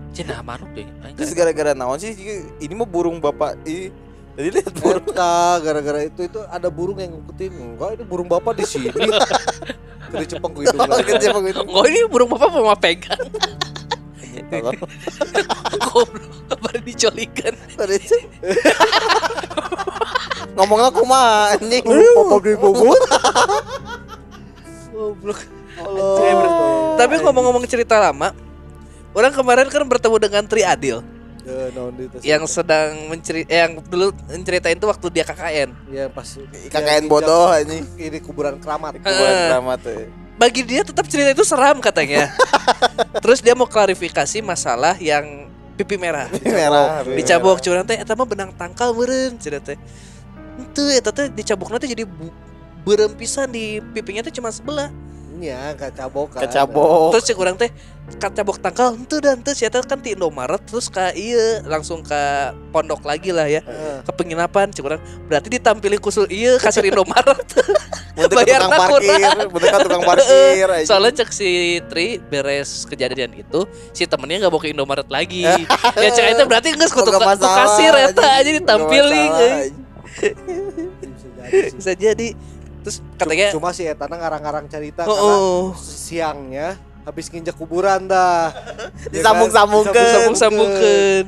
[0.09, 0.83] Cina maruk deh.
[1.13, 2.11] Terus gara-gara naon sih
[2.57, 3.93] ini mah burung bapak ini.
[4.35, 5.05] Tadi lihat burung.
[5.09, 8.89] Eta gara-gara itu itu ada burung yang ngikutin enggak ini burung bapak di sini
[10.11, 11.03] dari cepeng ke hidung lagi.
[11.05, 11.61] Kecil apa gitu.
[11.65, 13.21] Enggak ini burung bapak mau pegang.
[15.83, 16.31] Goblok.
[16.49, 17.53] Baru dicolikan.
[20.55, 21.83] Ngomongnya kumaha anjing.
[21.83, 23.01] Papa di bobot.
[24.95, 25.39] Goblok.
[26.99, 28.35] Tapi ngomong-ngomong cerita lama,
[29.15, 30.99] orang kemarin kan bertemu dengan Tri Adil
[31.39, 32.21] Ya, tas.
[32.21, 35.69] yang sedang menceri eh, yang dulu menceritain itu waktu dia KKN.
[35.89, 36.27] ya pas
[36.67, 37.85] KKN bodoh anjing.
[37.95, 38.97] ini kuburan keramat.
[38.97, 39.47] Kuburan Eh.
[39.47, 40.03] keramat tuh.
[40.35, 42.31] Bagi dia tetap cerita itu seram katanya.
[43.23, 46.31] Terus dia mau klarifikasi masalah yang pipi merah.
[46.39, 47.03] Merah.
[47.03, 49.75] Dicabok curang teh eta mah benang tangkal meureun cenah teh.
[50.55, 52.31] Henteu eta teh dicabokna teh jadi bu-
[52.81, 54.87] beureum pisan di pipinya teh cuma sebelah.
[55.39, 56.43] Ya, kacabok kan.
[56.43, 57.15] Kecabok.
[57.15, 57.71] Terus cek urang teh
[58.19, 62.21] kacabok tangkal henteu dan sia teh kan ti Indomaret terus ka ieu langsung ke
[62.75, 63.63] pondok lagi lah ya.
[63.63, 64.03] Heeh.
[64.03, 65.01] Ke penginapan cek urang.
[65.31, 67.39] Berarti ditampilin kusul ieu kasir Indomaret.
[68.19, 69.47] Bayar tukang parkir, kurang.
[69.55, 70.67] bentuk tukang parkir.
[70.83, 73.63] Soalnya cek si Tri beres kejadian itu
[73.95, 75.47] si temennya nggak mau ke Indomaret lagi.
[76.03, 79.31] ya cek itu berarti nggak kutu Nggak masalah, kasir eta aja ditampilin.
[81.79, 82.58] Bisa jadi.
[82.79, 85.63] Terus katanya Cuma si Etana ngarang-ngarang cerita Oh, karena oh.
[85.75, 86.67] siangnya
[87.01, 88.53] habis nginjak kuburan dah.
[89.11, 89.39] Ya kan?
[89.41, 90.13] Disambung-sambungkeun.
[90.13, 91.25] sambung-sambungkeun.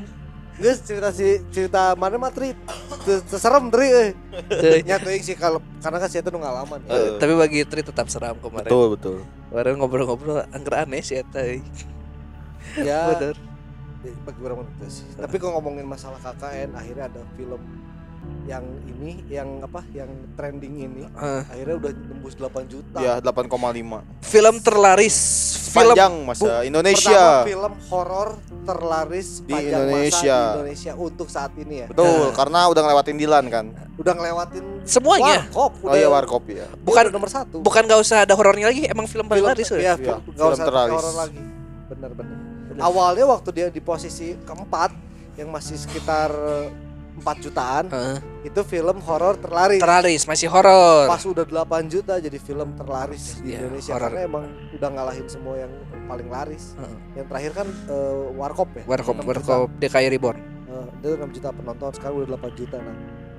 [0.62, 2.54] Geus cerita si cerita mana mah Tri?
[3.02, 4.10] Teu- teu serem Tri euy.
[4.47, 4.80] Teuy.
[4.86, 6.80] Nya teuing sih kalau karena kan si Eta nu ngalaman.
[6.86, 6.93] ya.
[6.93, 7.10] Eh.
[7.18, 8.70] Tapi bagi Tri tetap seram kemarin.
[8.70, 9.18] Betul, betul.
[9.49, 11.41] Kemarin ngobrol-ngobrol angker aneh sih eta.
[11.41, 11.66] euy.
[12.78, 13.36] Ya, Bener.
[14.22, 15.06] bagi orang itu sih.
[15.18, 17.62] Tapi kalau ngomongin masalah KKN akhirnya ada film
[18.52, 22.97] yang ini yang apa yang trending ini Eh, akhirnya udah nembus 8 juta.
[22.97, 25.18] Ya 8,5 film terlaris
[25.66, 28.30] film Panjang masa Indonesia Pertama film horor
[28.62, 30.20] terlaris Di panjang Indonesia.
[30.36, 31.88] masa di Indonesia untuk saat ini ya.
[31.88, 32.32] Betul, Nah.
[32.34, 37.14] karena udah ngelewatin Dilan kan Udah ngelewatin semuanya Warkop, Oh iya Warkop ya Bukan- udah
[37.14, 37.58] nomor satu.
[37.62, 39.80] bukan nggak usah ada horornya lagi emang film paling film laris udah.
[39.80, 40.93] Iya, Iya, film, film gak usah terlaris.
[40.93, 41.41] horor lagi.
[41.88, 42.36] Benar benar.
[42.78, 44.91] Awalnya waktu dia di posisi keempat
[45.34, 46.32] yang masih sekitar
[47.22, 48.18] 4 jutaan, Heeh.
[48.44, 49.78] itu film horor terlaris.
[49.78, 51.54] terlaris masih horor Pas udah 8
[51.88, 54.10] juta jadi film terlaris di Iya, Indonesia horor.
[54.10, 54.44] karena emang
[54.74, 55.72] udah ngalahin semua yang
[56.04, 56.74] paling laris.
[56.74, 56.98] Heeh.
[57.16, 58.84] Yang terakhir kan eh, Warkop ya.
[58.84, 59.30] Warkop 6 juta.
[59.30, 62.96] Warkop DKI Reborn Eh, dia 6 juta penonton sekarang udah 8 juta nah.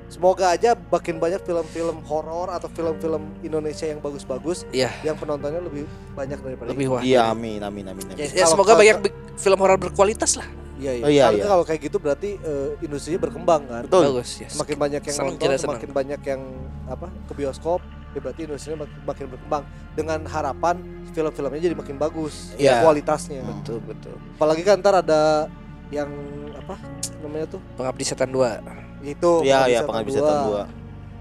[0.07, 4.93] Semoga aja makin banyak film-film horor atau film-film Indonesia yang bagus-bagus Iya.
[5.03, 8.21] yang penontonnya lebih banyak daripada lebih wah Iya amin amin amin, amin.
[8.21, 10.45] ya, ya semoga kalau- banyak film horor berkualitas lah
[10.83, 11.05] Iya iya.
[11.05, 11.47] Oh, iya, Karena iya.
[11.49, 13.83] kalau kayak gitu berarti eh, industrinya berkembang kan.
[13.87, 15.63] Betul bagus ya Semakin banyak yang Senang, nonton, senang.
[15.63, 16.41] semakin banyak yang
[16.85, 17.81] apa ke bioskop,
[18.11, 19.63] ya berarti industrinya makin, makin berkembang
[19.93, 20.77] dengan harapan
[21.13, 22.83] film-filmnya jadi makin bagus Iya.
[22.83, 23.45] kualitasnya.
[23.45, 25.47] betul betul Apalagi kan ntar ada
[25.89, 26.09] yang
[26.53, 26.75] apa
[27.21, 30.19] namanya tuh pengabdi setan 2 itu Iya Pengabdi iya Setan pengabdi dua.
[30.19, 30.63] setan dua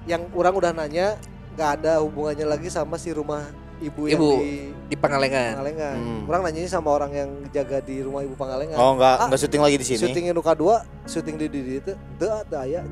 [0.01, 1.07] yang orang udah nanya
[1.51, 3.43] nggak ada hubungannya lagi sama si rumah
[3.81, 4.29] ibu, yang Ibu.
[4.39, 4.53] di
[4.91, 5.95] di Pangalengan Pangalengan.
[5.97, 6.21] Hmm.
[6.29, 8.77] Orang nanyanya sama orang yang jaga di rumah ibu Pangalengan.
[8.77, 11.93] Oh enggak Ah, enggak syuting lagi di sini Syutingnya Nuka 2, syuting di di itu,
[12.19, 12.83] teu ada aya.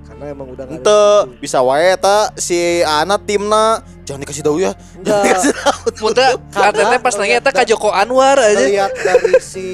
[0.00, 4.58] Karena emang udah nggak ada Ente bisa wae ta si Ana timna jangan dikasih tahu
[4.58, 5.38] ya Enggak
[6.02, 9.68] Muda Karena katanya pas nanya eta ka Joko Anwar aja lihat dari si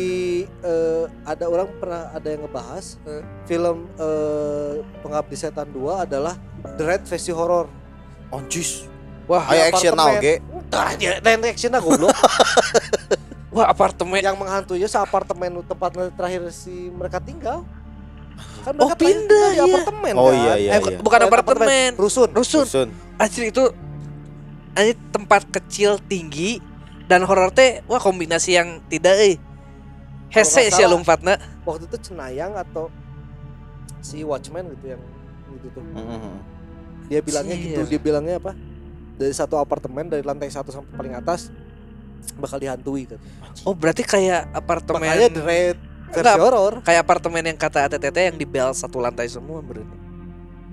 [0.61, 6.36] eh, ada orang pernah ada yang ngebahas eh, film eh, Pengabdi Setan 2 adalah
[6.76, 7.70] Dread versi horor.
[8.28, 8.84] Onjis
[9.26, 10.22] wah Aya action now apartemen.
[10.22, 10.34] ge
[10.66, 12.10] Tah, ya, lain action lah goblok.
[13.54, 17.62] wah apartemen yang menghantuinya seapartemen tempat terakhir si mereka tinggal.
[18.62, 19.64] Kan Oh, mereka pindah, di iya.
[19.64, 20.36] apartemen Oh kan.
[20.36, 22.28] iya iya eh, iya bukan apartemen rusun.
[22.34, 23.64] rusun Rusun Anjir itu
[24.74, 26.58] anjir tempat kecil tinggi
[27.06, 29.34] dan horor teh wah kombinasi yang tidak eh
[30.28, 30.92] hese sih salah.
[30.92, 32.90] lompatna Waktu itu Cenayang atau
[34.02, 35.02] si Watchman gitu yang
[35.54, 35.82] gitu tuh.
[35.86, 36.34] Mhm.
[37.06, 37.88] Dia bilangnya gitu, Anjir.
[37.88, 38.52] dia bilangnya apa?
[39.16, 41.48] Dari satu apartemen dari lantai satu sampai paling atas
[42.34, 43.20] bakal dihantui kan.
[43.62, 46.36] oh berarti kayak apartemen Makanya Dread versi Enggak.
[46.36, 49.88] horor kayak apartemen yang kata ATTT yang di bel satu lantai semua berarti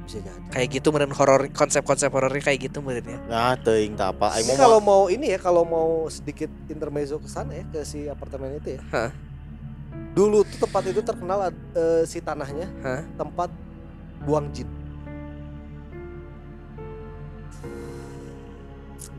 [0.04, 0.50] bisa jadi.
[0.52, 4.46] kayak gitu meren horor konsep-konsep horornya kayak gitu meren ya Nah teuing tak apa Aing
[4.46, 8.06] Ini kalau ma- mau ini ya, kalau mau sedikit intermezzo ke sana ya ke si
[8.06, 8.82] apartemen itu ya.
[8.92, 9.10] Hah.
[10.12, 11.40] Dulu tuh tempat itu terkenal
[11.72, 13.02] eh, si tanahnya Hah?
[13.16, 13.48] tempat
[14.22, 14.68] buang jin.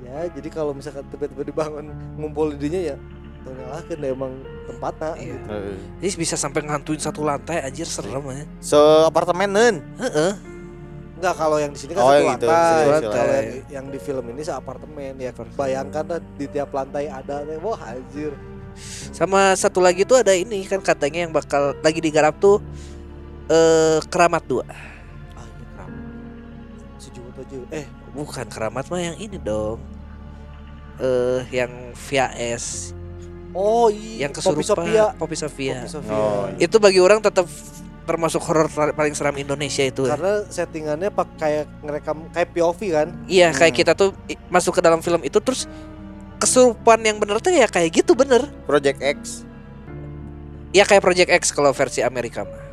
[0.01, 2.97] Ya, jadi kalau misalkan tiba-tiba dibangun ngumpul di dinya ya
[3.45, 4.33] nyalakan deh emang
[4.65, 5.11] tempatnya.
[5.15, 5.37] Iya.
[5.37, 5.47] gitu.
[5.53, 10.33] Eh, jadi bisa sampai ngantuin satu lantai anjir serem ya Se apartemenan Heeh.
[11.15, 12.65] Enggak kalau yang di sini kan Oh, satu yang gitu, lantai.
[12.65, 13.29] satu Kalau lantai.
[13.29, 15.31] yang, yang di film ini seapartemen ya.
[15.55, 18.33] Bayangkan dah di tiap lantai ada teh wah anjir.
[19.13, 22.59] sama satu lagi tuh ada ini kan katanya yang bakal lagi digarap tuh
[23.47, 26.03] eh keramat dua Ah, ini keramat.
[26.99, 27.63] Sejuta tujuh.
[27.71, 29.83] Eh, bukan keramat mah yang ini dong
[31.03, 32.95] eh yang via S
[33.51, 34.27] oh iya.
[34.27, 35.05] yang Poppy kesurupan Sofia.
[35.19, 35.75] Poppy Sofia.
[35.83, 36.15] Poppy Sofia.
[36.15, 36.67] Oh, iya.
[36.67, 37.47] Itu bagi orang tetap
[38.05, 40.05] termasuk horor paling seram Indonesia itu.
[40.05, 43.09] Karena settingannya pak kayak ngerekam kayak POV kan.
[43.25, 43.81] Iya, kayak Hmm.
[43.81, 44.11] kita tuh
[44.53, 45.65] masuk ke dalam film itu terus
[46.37, 48.45] kesurupan yang bener tuh ya kayak gitu bener.
[48.69, 49.21] Project X
[50.75, 52.64] Ya kayak Project X kalau versi Amerika mah.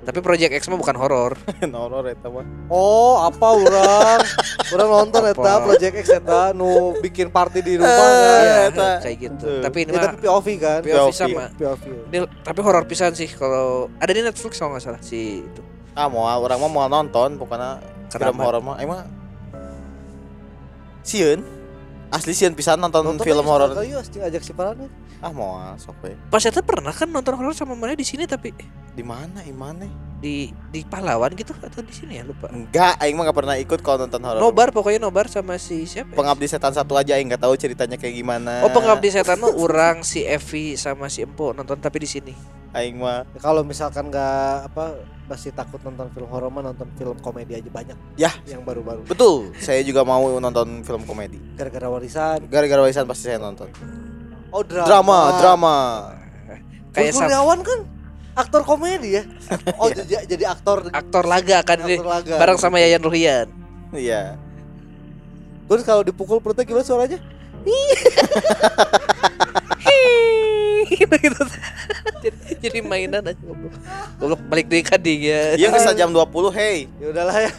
[0.00, 1.36] Tapi Project X mah bukan horor.
[1.76, 4.18] horor eta mah Oh, apa orang?
[4.70, 8.40] orang nonton eta Project X eta nu bikin party di rumah Eh, kan.
[8.40, 8.88] Iya, eta.
[8.98, 9.44] kayak gitu.
[9.44, 9.60] Tuh.
[9.60, 10.80] Tapi ini Ya, mah tapi POV kan.
[10.80, 11.12] POV POV.
[11.12, 11.44] sama.
[11.52, 11.84] POV.
[12.08, 15.62] Ini, tapi horor pisan sih kalau ada di Netflix kalau nggak salah si itu.
[15.90, 19.04] ah mau orang mah mau nonton pokoknya film horor mah emang
[21.02, 21.42] sieun
[22.08, 24.88] asli sieun pisan nonton, Nonton film horor asing ajak si Farhan ya.
[25.20, 28.24] Ah mau ah, sok we Pas itu pernah kan nonton horor sama mana di sini
[28.24, 28.56] tapi
[28.90, 29.84] di mana di mana
[30.16, 32.48] di di pahlawan gitu atau di sini ya lupa.
[32.48, 36.12] enggak aing mah gak pernah ikut kalau nonton horor Nobar pokoknya nobar sama si siapa?
[36.12, 36.16] ya?
[36.16, 40.00] pengabdi setan satu aja aing nggak tahu ceritanya kayak gimana Oh pengabdi setan mah orang
[40.02, 42.32] si Evi sama si Empo nonton tapi di sini.
[42.70, 44.32] aing mah Ya, Kalau misalkan nggak
[44.68, 44.84] apa
[45.24, 47.96] masih takut nonton film horor mah nonton film komedi aja banyak.
[48.16, 48.34] Yah.
[48.44, 49.00] Yang baru-baru.
[49.06, 52.44] betul saya juga mau nonton film komedi Gara-gara warisan.
[52.46, 53.70] gara-gara warisan pasti saya nonton
[54.50, 54.86] Oh drama.
[54.86, 55.76] drama drama
[56.90, 57.78] Kayak Kurniawan kan
[58.34, 59.22] aktor komedi ya.
[59.82, 60.02] Oh Iya.
[60.02, 62.34] jadi, jadi aktor aktor laga kan ini aktor laga.
[62.38, 63.46] bareng sama Yayan Ruhian.
[63.94, 64.34] iya
[65.70, 67.18] Terus kalau dipukul perutnya gimana suaranya?
[71.20, 71.42] gitu.
[72.20, 73.74] Jadi jadi mainan aja goblok.
[74.18, 75.54] Goblok balik deui ka dinya.
[75.54, 76.26] Iya bisa jam 20
[76.58, 76.90] hey.
[76.98, 77.50] Ya udahlah ya.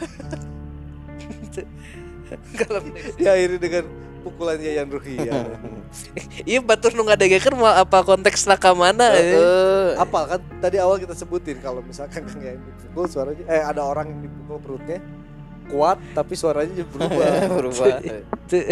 [2.60, 2.80] Kalau
[3.20, 3.84] Diakhiri dengan
[4.22, 5.46] pukulan Yayan Ruhian.
[6.48, 9.92] Iya batur nu ngadegekeun mau apa konteks ka mana eh.
[10.00, 14.08] Apal kan tadi awal kita sebutin kalau misalkan Kang Yayan dipukul suaranya eh ada orang
[14.08, 15.04] yang dipukul perutnya
[15.68, 17.28] kuat tapi suaranya berubah.
[17.60, 17.96] Berubah.
[18.48, 18.64] Tuh.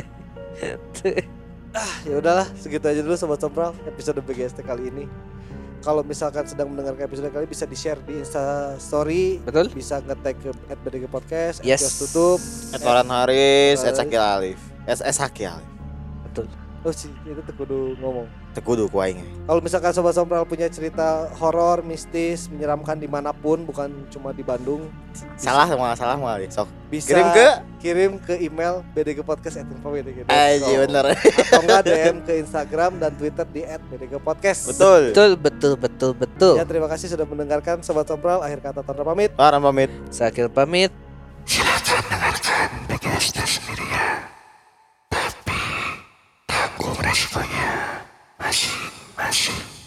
[2.08, 5.06] ya udahlah segitu aja dulu sobat Sompral episode BGST kali ini.
[5.80, 9.72] Kalau misalkan sedang mendengarkan episode kali bisa di-share di Insta story, Betul?
[9.72, 11.80] bisa nge-tag ke @bdg podcast, Yes.
[11.80, 12.40] @kios tutup.
[12.84, 13.88] Haris, Eh.
[13.88, 14.60] Et Sakil Alif.
[14.90, 15.70] Es es Hakil Alif.
[16.80, 18.24] Oh sih, itu tuh kudu ngomong.
[18.56, 19.20] Tekudu ku aing.
[19.44, 24.48] Kalau misalkan sobat Sompral punya cerita horor, mistis, menyeramkan di mana pun, bukan cuma di
[24.48, 24.88] Bandung,
[25.36, 26.72] Salah sama salah mah sok.
[26.88, 27.48] bisa Kirim ke
[27.84, 30.32] kirim ke email bdgpodcast@info.bdg.com.
[30.32, 31.06] Aji bener.
[31.20, 34.72] atau enggak DM ke Instagram dan Twitter di @bdgpodcast.
[34.72, 35.02] Betul.
[35.12, 36.54] Betul betul betul betul.
[36.56, 38.40] Ya terima kasih sudah mendengarkan sobat Sompral.
[38.40, 39.36] Akhir kata Tandra pamit.
[39.36, 39.92] Para pamit.
[40.16, 40.96] Sakil pamit.
[41.44, 43.69] Silahkan dengarkan BGST
[47.10, 47.42] Machine,
[48.40, 49.79] machine, machine.